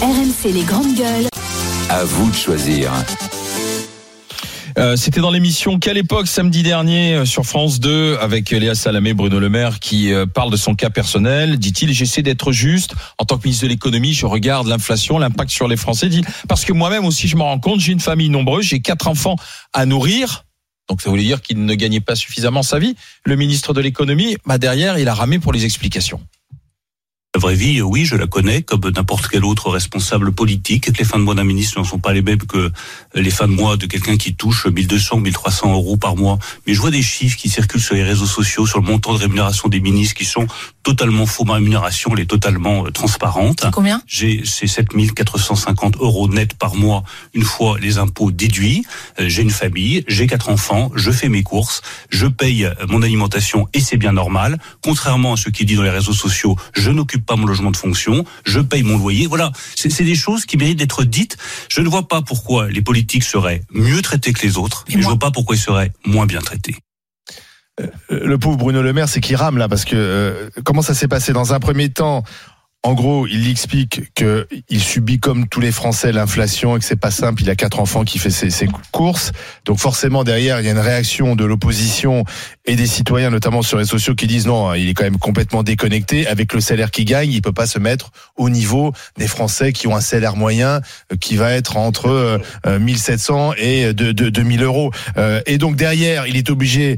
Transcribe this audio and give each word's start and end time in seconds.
RMC 0.00 0.52
les 0.52 0.64
grandes 0.64 0.94
gueules. 0.94 1.28
À 1.88 2.04
vous 2.04 2.30
de 2.30 2.34
choisir. 2.34 2.92
Euh, 4.78 4.96
C'était 4.96 5.20
dans 5.20 5.30
l'émission 5.30 5.78
Quelle 5.78 5.98
époque 5.98 6.26
samedi 6.26 6.62
dernier 6.62 7.14
euh, 7.14 7.24
sur 7.24 7.44
France 7.44 7.78
2 7.78 8.16
avec 8.20 8.50
Léa 8.50 8.74
Salamé, 8.74 9.12
Bruno 9.12 9.38
Le 9.38 9.48
Maire 9.48 9.80
qui 9.80 10.12
euh, 10.12 10.24
parle 10.26 10.50
de 10.50 10.56
son 10.56 10.74
cas 10.74 10.90
personnel. 10.90 11.58
Dit-il, 11.58 11.92
j'essaie 11.92 12.22
d'être 12.22 12.52
juste. 12.52 12.94
En 13.18 13.24
tant 13.24 13.36
que 13.36 13.44
ministre 13.44 13.64
de 13.66 13.70
l'économie, 13.70 14.14
je 14.14 14.26
regarde 14.26 14.66
l'inflation, 14.66 15.18
l'impact 15.18 15.50
sur 15.50 15.68
les 15.68 15.76
Français. 15.76 16.08
Dit 16.08 16.24
parce 16.48 16.64
que 16.64 16.72
moi-même 16.72 17.04
aussi, 17.04 17.28
je 17.28 17.36
me 17.36 17.42
rends 17.42 17.58
compte, 17.58 17.80
j'ai 17.80 17.92
une 17.92 18.00
famille 18.00 18.30
nombreuse, 18.30 18.64
j'ai 18.64 18.80
quatre 18.80 19.08
enfants 19.08 19.36
à 19.72 19.86
nourrir. 19.86 20.44
Donc 20.88 21.00
ça 21.00 21.10
voulait 21.10 21.22
dire 21.22 21.42
qu'il 21.42 21.64
ne 21.64 21.74
gagnait 21.74 22.00
pas 22.00 22.16
suffisamment 22.16 22.62
sa 22.62 22.78
vie. 22.78 22.96
Le 23.24 23.36
ministre 23.36 23.72
de 23.74 23.80
l'économie, 23.80 24.36
bah 24.46 24.58
derrière, 24.58 24.98
il 24.98 25.08
a 25.08 25.14
ramé 25.14 25.38
pour 25.38 25.52
les 25.52 25.64
explications. 25.64 26.20
Vraie 27.42 27.56
vie, 27.56 27.82
oui, 27.82 28.04
je 28.04 28.14
la 28.14 28.28
connais, 28.28 28.62
comme 28.62 28.88
n'importe 28.94 29.26
quel 29.26 29.44
autre 29.44 29.68
responsable 29.68 30.30
politique. 30.30 30.96
Les 30.96 31.04
fins 31.04 31.18
de 31.18 31.24
mois 31.24 31.34
d'un 31.34 31.42
ministre 31.42 31.80
ne 31.80 31.84
sont 31.84 31.98
pas 31.98 32.12
les 32.12 32.22
mêmes 32.22 32.38
que 32.38 32.70
les 33.16 33.30
fins 33.30 33.48
de 33.48 33.52
mois 33.52 33.76
de 33.76 33.86
quelqu'un 33.86 34.16
qui 34.16 34.36
touche 34.36 34.66
1200, 34.66 35.18
1300 35.18 35.72
euros 35.72 35.96
par 35.96 36.14
mois. 36.14 36.38
Mais 36.68 36.74
je 36.74 36.80
vois 36.80 36.92
des 36.92 37.02
chiffres 37.02 37.36
qui 37.36 37.48
circulent 37.48 37.80
sur 37.80 37.96
les 37.96 38.04
réseaux 38.04 38.26
sociaux 38.26 38.64
sur 38.64 38.78
le 38.78 38.86
montant 38.86 39.12
de 39.12 39.18
rémunération 39.18 39.68
des 39.68 39.80
ministres 39.80 40.14
qui 40.14 40.24
sont 40.24 40.46
totalement 40.84 41.26
faux. 41.26 41.44
Ma 41.44 41.54
rémunération, 41.54 42.12
elle 42.14 42.20
est 42.20 42.26
totalement 42.30 42.86
euh, 42.86 42.90
transparente. 42.92 43.66
Combien? 43.72 44.00
J'ai, 44.06 44.42
c'est 44.44 44.68
7450 44.68 45.96
euros 45.98 46.28
net 46.28 46.54
par 46.54 46.76
mois, 46.76 47.02
une 47.34 47.42
fois 47.42 47.76
les 47.80 47.98
impôts 47.98 48.30
déduits. 48.30 48.84
Euh, 49.18 49.28
J'ai 49.28 49.42
une 49.42 49.50
famille, 49.50 50.04
j'ai 50.06 50.28
quatre 50.28 50.48
enfants, 50.48 50.92
je 50.94 51.10
fais 51.10 51.28
mes 51.28 51.42
courses, 51.42 51.82
je 52.08 52.28
paye 52.28 52.68
mon 52.88 53.02
alimentation 53.02 53.66
et 53.74 53.80
c'est 53.80 53.96
bien 53.96 54.12
normal. 54.12 54.58
Contrairement 54.80 55.32
à 55.32 55.36
ce 55.36 55.48
qui 55.48 55.64
dit 55.64 55.74
dans 55.74 55.82
les 55.82 55.90
réseaux 55.90 56.12
sociaux, 56.12 56.56
je 56.72 56.92
n'occupe 56.92 57.26
pas 57.26 57.31
mon 57.36 57.46
logement 57.46 57.70
de 57.70 57.76
fonction, 57.76 58.24
je 58.44 58.60
paye 58.60 58.82
mon 58.82 58.98
loyer. 58.98 59.26
Voilà, 59.26 59.52
c'est 59.74 59.90
c'est 59.90 60.04
des 60.04 60.14
choses 60.14 60.46
qui 60.46 60.56
méritent 60.56 60.78
d'être 60.78 61.04
dites. 61.04 61.36
Je 61.68 61.80
ne 61.80 61.88
vois 61.88 62.08
pas 62.08 62.22
pourquoi 62.22 62.68
les 62.68 62.82
politiques 62.82 63.24
seraient 63.24 63.62
mieux 63.72 64.02
traités 64.02 64.32
que 64.32 64.42
les 64.42 64.58
autres, 64.58 64.84
et, 64.88 64.92
je 64.92 64.98
vois 64.98 65.18
pas 65.18 65.30
pourquoi 65.30 65.56
ils 65.56 65.60
seraient 65.60 65.92
moins 66.04 66.26
bien 66.26 66.40
traités. 66.40 66.76
le 68.10 68.36
pauvre 68.36 68.56
Bruno 68.56 68.82
Le 68.82 68.92
Maire, 68.92 69.08
c'est 69.08 69.20
qu'il 69.20 69.36
rame 69.36 69.58
là, 69.58 69.68
parce 69.68 69.84
que 69.84 69.96
euh, 69.96 70.50
comment 70.64 70.82
ça 70.82 70.94
s'est 70.94 71.08
passé? 71.08 71.32
Dans 71.32 71.54
un 71.54 71.60
premier 71.60 71.88
temps 71.88 72.22
en 72.84 72.94
gros, 72.94 73.28
il 73.28 73.48
explique 73.48 74.12
que 74.14 74.48
il 74.68 74.80
subit 74.80 75.20
comme 75.20 75.46
tous 75.46 75.60
les 75.60 75.70
Français 75.70 76.10
l'inflation 76.10 76.76
et 76.76 76.80
que 76.80 76.84
c'est 76.84 76.96
pas 76.96 77.12
simple. 77.12 77.42
Il 77.42 77.48
a 77.50 77.54
quatre 77.54 77.78
enfants 77.78 78.02
qui 78.02 78.18
fait 78.18 78.30
ses, 78.30 78.50
ses 78.50 78.66
courses, 78.90 79.30
donc 79.64 79.78
forcément 79.78 80.24
derrière 80.24 80.58
il 80.60 80.66
y 80.66 80.68
a 80.68 80.72
une 80.72 80.78
réaction 80.80 81.36
de 81.36 81.44
l'opposition 81.44 82.24
et 82.64 82.74
des 82.74 82.88
citoyens, 82.88 83.30
notamment 83.30 83.62
sur 83.62 83.78
les 83.78 83.84
sociaux, 83.84 84.16
qui 84.16 84.26
disent 84.26 84.46
non, 84.48 84.74
il 84.74 84.88
est 84.88 84.94
quand 84.94 85.04
même 85.04 85.18
complètement 85.18 85.62
déconnecté. 85.62 86.26
Avec 86.26 86.52
le 86.52 86.60
salaire 86.60 86.90
qu'il 86.90 87.04
gagne, 87.04 87.30
il 87.30 87.40
peut 87.40 87.52
pas 87.52 87.68
se 87.68 87.78
mettre 87.78 88.10
au 88.36 88.50
niveau 88.50 88.92
des 89.16 89.28
Français 89.28 89.72
qui 89.72 89.86
ont 89.86 89.94
un 89.94 90.00
salaire 90.00 90.34
moyen 90.34 90.80
euh, 91.12 91.16
qui 91.20 91.36
va 91.36 91.52
être 91.52 91.76
entre 91.76 92.06
euh, 92.08 92.38
euh, 92.66 92.80
1700 92.80 93.52
et 93.58 93.94
de, 93.94 94.10
de, 94.10 94.28
2000 94.28 94.62
euros. 94.64 94.90
Euh, 95.18 95.40
et 95.46 95.56
donc 95.56 95.76
derrière, 95.76 96.26
il 96.26 96.36
est 96.36 96.50
obligé 96.50 96.96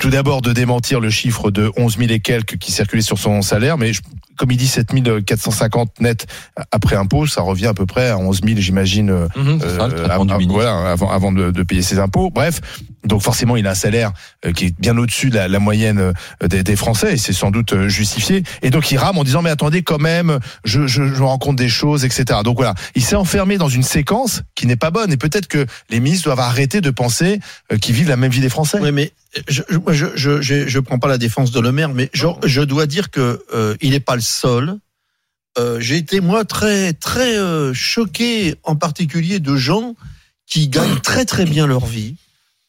tout 0.00 0.08
d'abord 0.10 0.40
de 0.42 0.52
démentir 0.52 0.98
le 1.00 1.10
chiffre 1.10 1.50
de 1.50 1.70
11 1.76 1.98
000 1.98 2.10
et 2.12 2.20
quelques 2.20 2.56
qui 2.56 2.72
circulait 2.72 3.02
sur 3.02 3.18
son 3.18 3.42
salaire, 3.42 3.76
mais 3.76 3.92
je- 3.92 4.00
comme 4.36 4.50
il 4.50 4.56
dit 4.56 4.68
7 4.68 4.88
450 5.24 6.00
net 6.00 6.26
après 6.70 6.96
impôt, 6.96 7.26
ça 7.26 7.42
revient 7.42 7.66
à 7.66 7.74
peu 7.74 7.86
près 7.86 8.10
à 8.10 8.18
11 8.18 8.40
000, 8.44 8.60
j'imagine, 8.60 9.10
euh, 9.10 9.28
le 9.36 9.58
traitement 9.58 10.04
avant, 10.08 10.38
voilà, 10.48 10.90
avant, 10.90 11.10
avant 11.10 11.32
de, 11.32 11.50
de 11.50 11.62
payer 11.62 11.82
ses 11.82 11.98
impôts. 11.98 12.30
Bref, 12.30 12.60
donc 13.04 13.22
forcément, 13.22 13.56
il 13.56 13.66
a 13.66 13.70
un 13.70 13.74
salaire 13.74 14.12
euh, 14.46 14.52
qui 14.52 14.66
est 14.66 14.80
bien 14.80 14.96
au-dessus 14.96 15.30
de 15.30 15.36
la, 15.36 15.48
la 15.48 15.58
moyenne 15.58 15.98
euh, 15.98 16.48
des, 16.48 16.62
des 16.62 16.76
Français, 16.76 17.14
et 17.14 17.16
c'est 17.16 17.32
sans 17.32 17.50
doute 17.50 17.72
euh, 17.72 17.88
justifié. 17.88 18.42
Et 18.62 18.70
donc 18.70 18.90
il 18.90 18.96
rame 18.96 19.18
en 19.18 19.24
disant 19.24 19.42
mais 19.42 19.50
attendez 19.50 19.82
quand 19.82 19.98
même, 20.00 20.38
je, 20.64 20.86
je, 20.86 21.06
je 21.06 21.22
rencontre 21.22 21.56
des 21.56 21.68
choses, 21.68 22.04
etc. 22.04 22.40
Donc 22.44 22.56
voilà, 22.56 22.74
il 22.94 23.02
s'est 23.02 23.16
enfermé 23.16 23.58
dans 23.58 23.68
une 23.68 23.82
séquence 23.82 24.42
qui 24.54 24.66
n'est 24.66 24.76
pas 24.76 24.90
bonne, 24.90 25.12
et 25.12 25.16
peut-être 25.16 25.48
que 25.48 25.66
les 25.90 26.00
ministres 26.00 26.24
doivent 26.24 26.40
arrêter 26.40 26.80
de 26.80 26.90
penser 26.90 27.40
euh, 27.72 27.78
qu'ils 27.78 27.94
vivent 27.94 28.08
la 28.08 28.16
même 28.16 28.32
vie 28.32 28.40
des 28.40 28.48
Français. 28.48 28.78
Oui, 28.80 28.92
mais 28.92 29.12
je, 29.48 29.62
je, 29.68 29.78
moi, 29.78 29.92
je, 29.92 30.06
je, 30.14 30.40
je, 30.40 30.66
je 30.66 30.78
prends 30.78 30.98
pas 30.98 31.08
la 31.08 31.18
défense 31.18 31.50
de 31.50 31.60
Le 31.60 31.72
Maire, 31.72 31.90
mais 31.90 32.08
je, 32.12 32.26
je 32.44 32.62
dois 32.62 32.86
dire 32.86 33.10
que 33.10 33.42
euh, 33.54 33.76
il 33.80 33.90
n'est 33.90 34.00
pas 34.00 34.14
le 34.14 34.22
seul. 34.24 34.78
Euh, 35.58 35.78
J'ai 35.78 35.96
été 35.96 36.20
moi 36.20 36.44
très 36.44 36.92
très 36.94 37.38
euh, 37.38 37.72
choqué, 37.72 38.56
en 38.64 38.74
particulier 38.74 39.38
de 39.38 39.54
gens 39.56 39.94
qui 40.46 40.68
gagnent 40.68 40.98
très 41.00 41.24
très 41.24 41.44
bien 41.44 41.66
leur 41.66 41.86
vie, 41.86 42.16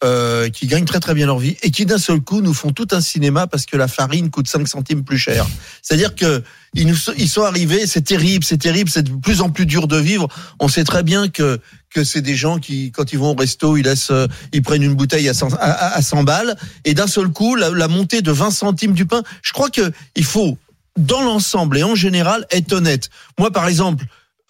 euh, 0.03 0.49
qui 0.49 0.67
gagnent 0.67 0.85
très 0.85 0.99
très 0.99 1.13
bien 1.16 1.25
leur 1.25 1.39
vie 1.39 1.57
et 1.63 1.71
qui 1.71 1.85
d'un 1.85 1.97
seul 1.97 2.21
coup 2.21 2.41
nous 2.41 2.53
font 2.53 2.71
tout 2.71 2.88
un 2.91 3.01
cinéma 3.01 3.47
parce 3.47 3.66
que 3.66 3.75
la 3.75 3.88
farine 3.88 4.29
coûte 4.29 4.47
5 4.47 4.67
centimes 4.67 5.03
plus 5.03 5.17
cher. 5.17 5.47
C'est-à-dire 5.81 6.13
que 6.13 6.43
ils 6.75 6.95
sont- 6.95 7.41
arrivés, 7.43 7.87
c'est 7.87 8.01
terrible, 8.01 8.43
c'est 8.43 8.57
terrible, 8.59 8.89
c'est 8.89 9.03
de 9.03 9.16
plus 9.16 9.41
en 9.41 9.49
plus 9.49 9.66
dur 9.66 9.87
de 9.87 9.97
vivre. 9.97 10.27
On 10.59 10.67
sait 10.67 10.83
très 10.83 11.01
bien 11.03 11.27
que 11.29 11.59
que 11.89 12.03
c'est 12.03 12.22
des 12.22 12.35
gens 12.35 12.59
qui, 12.59 12.91
quand 12.91 13.13
ils 13.13 13.19
vont 13.19 13.31
au 13.31 13.35
resto, 13.35 13.77
ils 13.77 14.61
prennent 14.61 14.83
une 14.83 14.95
bouteille 14.95 15.29
à 15.29 15.33
100, 15.33 15.53
à, 15.53 15.57
à- 15.72 15.95
à 15.97 16.01
100 16.01 16.23
balles, 16.23 16.57
et 16.83 16.93
d'un 16.93 17.07
seul 17.07 17.29
coup, 17.29 17.55
la, 17.55 17.69
la 17.69 17.87
montée 17.87 18.22
de 18.22 18.31
20 18.33 18.51
centimes 18.51 18.91
du 18.91 19.05
pain. 19.05 19.23
Je 19.41 19.53
crois 19.53 19.69
que 19.69 19.93
il 20.17 20.25
faut, 20.25 20.57
dans 20.97 21.22
l'ensemble 21.22 21.78
et 21.78 21.83
en 21.83 21.95
général, 21.95 22.45
être 22.51 22.73
honnête. 22.73 23.09
Moi, 23.38 23.51
par 23.51 23.67
exemple, 23.67 24.06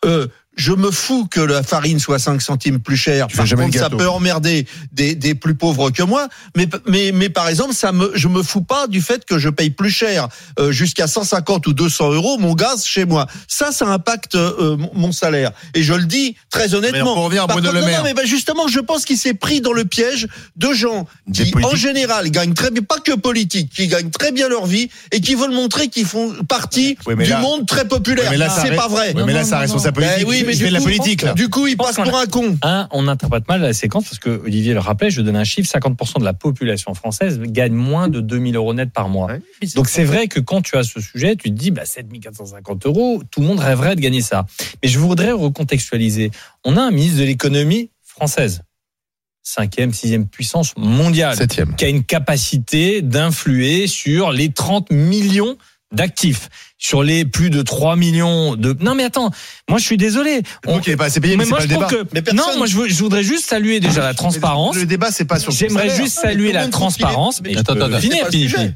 euh, 0.05 0.27
je 0.55 0.71
me 0.73 0.91
fous 0.91 1.25
que 1.27 1.39
la 1.41 1.63
farine 1.63 1.99
soit 1.99 2.19
5 2.19 2.41
centimes 2.41 2.79
plus 2.79 2.97
chère. 2.97 3.27
Par 3.27 3.45
contre, 3.47 3.77
ça 3.77 3.89
peut 3.89 4.07
emmerder 4.09 4.65
des, 4.91 5.15
des 5.15 5.35
plus 5.35 5.55
pauvres 5.55 5.89
que 5.91 6.03
moi. 6.03 6.27
Mais, 6.55 6.67
mais, 6.87 7.11
mais 7.13 7.29
par 7.29 7.47
exemple, 7.49 7.73
ça 7.73 7.91
me, 7.91 8.11
je 8.15 8.27
me 8.27 8.41
fous 8.43 8.61
pas 8.61 8.87
du 8.87 9.01
fait 9.01 9.25
que 9.25 9.37
je 9.37 9.49
paye 9.49 9.69
plus 9.69 9.89
cher, 9.89 10.27
euh, 10.59 10.71
jusqu'à 10.71 11.07
150 11.07 11.67
ou 11.67 11.73
200 11.73 12.13
euros 12.13 12.37
mon 12.37 12.53
gaz 12.53 12.85
chez 12.85 13.05
moi. 13.05 13.27
Ça, 13.47 13.71
ça 13.71 13.85
impacte 13.87 14.35
euh, 14.35 14.77
mon- 14.93 15.11
salaire. 15.11 15.51
Et 15.73 15.83
je 15.83 15.93
le 15.93 16.05
dis 16.05 16.35
très 16.49 16.73
honnêtement. 16.73 17.13
pour 17.13 17.23
revenir 17.25 17.43
à 17.43 17.47
Bruno 17.47 17.69
contre, 17.69 17.79
Le 17.79 17.85
Maire. 17.85 17.99
non, 17.99 18.03
mais 18.03 18.13
ben 18.13 18.25
justement, 18.25 18.67
je 18.67 18.79
pense 18.79 19.05
qu'il 19.05 19.17
s'est 19.17 19.33
pris 19.33 19.61
dans 19.61 19.71
le 19.73 19.85
piège 19.85 20.27
de 20.55 20.73
gens 20.73 21.07
Des 21.27 21.43
qui, 21.45 21.51
politiques. 21.51 21.73
en 21.73 21.75
général, 21.77 22.29
gagnent 22.31 22.53
très 22.53 22.71
bien, 22.71 22.81
pas 22.81 22.99
que 22.99 23.13
politiques, 23.13 23.71
qui 23.73 23.87
gagnent 23.87 24.09
très 24.09 24.31
bien 24.31 24.49
leur 24.49 24.65
vie 24.65 24.89
et 25.11 25.21
qui 25.21 25.35
veulent 25.35 25.51
montrer 25.53 25.87
qu'ils 25.89 26.05
font 26.05 26.33
partie 26.47 26.97
Oui, 27.05 27.15
du 27.15 27.29
là- 27.29 27.39
monde 27.39 27.65
très 27.67 27.87
populaire. 27.87 28.25
Oui, 28.25 28.31
mais 28.31 28.37
là, 28.37 28.49
ça 28.49 28.61
c'est 28.63 28.75
pas 28.75 28.87
vrai. 28.87 29.13
Oui, 29.15 29.23
mais 29.25 29.33
là, 29.33 29.43
ça 29.43 29.59
reste 29.59 29.77
sa 29.79 29.91
Ben 29.91 30.03
politique. 30.03 30.27
oui, 30.27 30.43
mais 30.45 30.55
du 30.55 30.65
de 30.67 30.69
la 30.73 30.79
coup, 30.79 30.85
politique, 30.85 31.21
là. 31.21 31.33
Du 31.33 31.49
coup, 31.49 31.67
il 31.67 31.75
pense 31.77 31.87
passe 31.87 31.95
qu'on 31.97 32.03
pour 32.03 32.17
a- 32.17 32.21
un 32.23 32.25
con. 32.25 32.57
Un, 32.61 32.87
on 32.91 33.03
n'interprète 33.03 33.47
mal 33.47 33.61
la 33.61 33.73
séquence 33.73 34.05
parce 34.05 34.19
que 34.19 34.29
Olivier 34.43 34.73
le 34.73 34.79
rappelait, 34.79 35.09
je 35.09 35.21
donne 35.21 35.35
un 35.35 35.43
chiffre 35.43 35.69
50% 35.69 36.19
de 36.19 36.23
la 36.25 36.33
population 36.33 36.93
française 36.93 37.39
gagne 37.41 37.73
moins 37.73 38.07
de 38.07 38.21
2000 38.21 38.55
euros 38.55 38.73
net 38.73 38.91
par 38.91 39.09
mois. 39.09 39.29
Donc 39.75 39.87
c'est 39.89 40.03
vrai 40.03 40.27
que 40.27 40.39
quand 40.39 40.61
tu 40.61 40.77
as 40.77 40.83
ce 40.83 40.99
sujet, 41.01 41.35
tu 41.35 41.49
te 41.49 41.55
dis 41.55 41.71
bah, 41.71 41.85
7450 41.85 42.85
euros, 42.85 43.21
tout 43.31 43.41
le 43.41 43.47
monde 43.47 43.59
rêverait 43.59 43.95
de 43.95 44.01
gagner 44.01 44.21
ça. 44.21 44.45
Mais 44.83 44.89
je 44.89 44.99
voudrais 44.99 45.31
recontextualiser. 45.31 46.31
On 46.63 46.77
a 46.77 46.81
un 46.81 46.91
ministre 46.91 47.19
de 47.19 47.25
l'économie 47.25 47.91
française, 48.03 48.61
cinquième, 49.43 49.93
sixième 49.93 50.27
puissance 50.27 50.73
mondiale, 50.77 51.35
Septième. 51.35 51.75
qui 51.75 51.85
a 51.85 51.89
une 51.89 52.03
capacité 52.03 53.01
d'influer 53.01 53.87
sur 53.87 54.31
les 54.31 54.51
30 54.51 54.91
millions 54.91 55.57
d'actifs, 55.91 56.49
sur 56.77 57.03
les 57.03 57.25
plus 57.25 57.49
de 57.49 57.61
3 57.61 57.95
millions 57.95 58.55
de... 58.55 58.75
Non 58.81 58.95
mais 58.95 59.03
attends, 59.03 59.29
moi 59.69 59.79
je 59.79 59.85
suis 59.85 59.97
désolé. 59.97 60.41
On- 60.67 60.79
il 60.85 60.97
pas 60.97 61.05
assez 61.05 61.19
payé, 61.19 61.35
mais, 61.35 61.39
mais 61.39 61.43
c'est 61.45 61.49
moi 61.49 61.59
pas 61.59 61.63
je 61.63 61.69
le 61.69 61.75
trouve 61.75 61.87
débat. 61.89 62.03
que 62.03 62.09
Mais 62.13 62.21
personne- 62.21 62.51
non, 62.51 62.57
moi 62.57 62.67
je, 62.67 62.75
veux- 62.75 62.87
je 62.89 62.95
voudrais 63.01 63.23
juste 63.23 63.45
saluer 63.45 63.79
déjà 63.79 64.01
la 64.03 64.13
transparence. 64.13 64.75
Le 64.75 64.85
débat, 64.85 65.09
c'est 65.11 65.25
pas 65.25 65.39
sur 65.39 65.51
le 65.51 65.57
J'aimerais 65.57 65.89
juste 65.95 66.19
saluer 66.19 66.51
la 66.51 66.67
transparence. 66.67 67.41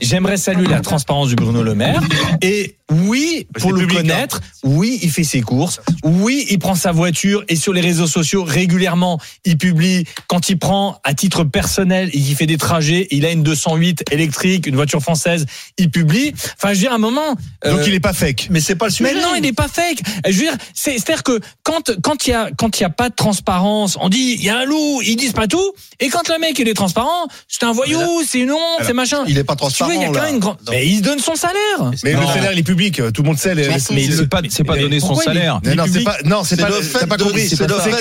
J'aimerais 0.01 0.37
saluer 0.37 0.67
la 0.67 0.81
transparence 0.81 1.29
du 1.29 1.35
Bruno 1.35 1.63
Le 1.63 1.75
Maire. 1.75 2.01
Et 2.41 2.75
oui, 2.91 3.45
Bah, 3.53 3.59
pour 3.61 3.71
le 3.71 3.81
public, 3.81 3.97
connaître, 3.99 4.41
oui, 4.63 4.99
il 5.03 5.11
fait 5.11 5.23
ses 5.23 5.41
courses. 5.41 5.79
Oui, 6.03 6.45
il 6.49 6.57
prend 6.57 6.73
sa 6.75 6.91
voiture 6.91 7.43
et 7.47 7.55
sur 7.55 7.71
les 7.73 7.81
réseaux 7.81 8.07
sociaux 8.07 8.43
régulièrement, 8.43 9.19
il 9.45 9.57
publie 9.57 10.05
quand 10.27 10.49
il 10.49 10.57
prend 10.57 10.99
à 11.03 11.13
titre 11.13 11.43
personnel 11.43 12.09
et 12.13 12.19
qu'il 12.19 12.35
fait 12.35 12.47
des 12.47 12.57
trajets. 12.57 13.07
Il 13.11 13.25
a 13.25 13.31
une 13.31 13.43
208 13.43 14.05
électrique, 14.11 14.65
une 14.65 14.75
voiture 14.75 15.01
française. 15.01 15.45
Il 15.77 15.91
publie. 15.91 16.33
Enfin, 16.57 16.69
je 16.69 16.73
veux 16.73 16.79
dire, 16.79 16.91
à 16.91 16.95
un 16.95 16.99
moment. 16.99 17.35
Donc 17.63 17.85
euh, 17.89 17.93
il 17.93 17.95
est 17.95 17.99
pas 17.99 18.13
fake. 18.13 18.47
Mais 18.49 18.59
c'est 18.61 18.75
pas 18.75 18.85
le 18.85 18.91
sujet. 18.91 19.13
mais 19.13 19.21
non, 19.21 19.35
il 19.35 19.41
n'est 19.41 19.53
pas 19.53 19.67
fake. 19.67 19.99
Je 20.27 20.31
veux 20.31 20.43
dire, 20.45 20.55
c'est- 20.73 20.93
c'est-à-dire 20.97 21.23
que 21.23 21.39
quand 21.63 21.91
quand 22.01 22.27
il 22.27 22.31
y 22.31 22.33
a 22.33 22.49
quand 22.57 22.79
il 22.79 22.83
y 22.83 22.85
a 22.85 22.89
pas 22.89 23.09
de 23.09 23.15
transparence, 23.15 23.97
on 24.01 24.09
dit 24.09 24.35
il 24.39 24.43
y 24.43 24.49
a 24.49 24.57
un 24.59 24.65
loup, 24.65 25.01
ils 25.03 25.15
disent 25.15 25.33
pas 25.33 25.47
tout. 25.47 25.71
Et 25.99 26.09
quand 26.09 26.27
le 26.29 26.39
mec 26.39 26.57
il 26.59 26.67
est 26.67 26.73
transparent, 26.73 27.27
c'est 27.47 27.63
un 27.63 27.71
voyou, 27.71 27.99
c'est 28.27 28.39
une 28.39 28.51
honte, 28.51 28.59
c'est 28.85 28.93
machin. 28.93 29.23
Il 29.27 29.37
est 29.37 29.43
pas 29.43 29.55
Tu 29.55 29.59
vois, 29.63 29.69
transparent. 29.69 29.91
il 29.91 30.01
y 30.01 30.05
a 30.05 30.07
quand 30.07 30.13
là. 30.13 30.25
même 30.25 30.35
une 30.35 30.39
grande. 30.39 30.57
Non. 30.65 30.71
Mais 30.71 30.87
il 30.87 31.01
donne 31.01 31.19
son 31.19 31.35
salaire. 31.35 31.91
Mais 32.03 32.13
Non. 32.13 32.21
le 32.21 32.27
salaire, 32.27 32.51
il 32.53 32.59
est 32.59 32.63
public. 32.63 33.01
Tout 33.13 33.21
le 33.23 33.27
monde 33.27 33.37
sait. 33.37 33.55
les- 33.55 33.67
Mais 33.67 33.79
c'est 33.79 34.27
pas, 34.29 34.41
c'est 34.49 34.63
pas 34.63 34.77
donner 34.77 34.99
son 34.99 35.15
il 35.19 35.23
salaire. 35.23 35.59
Non, 35.75 35.85
c'est 35.91 36.03
pas, 36.03 36.17
non, 36.25 36.43
c'est 36.43 36.57
pas, 36.57 36.67
pas 37.07 37.17
de- 37.17 37.23
compris. 37.23 37.49
c'est 37.49 37.57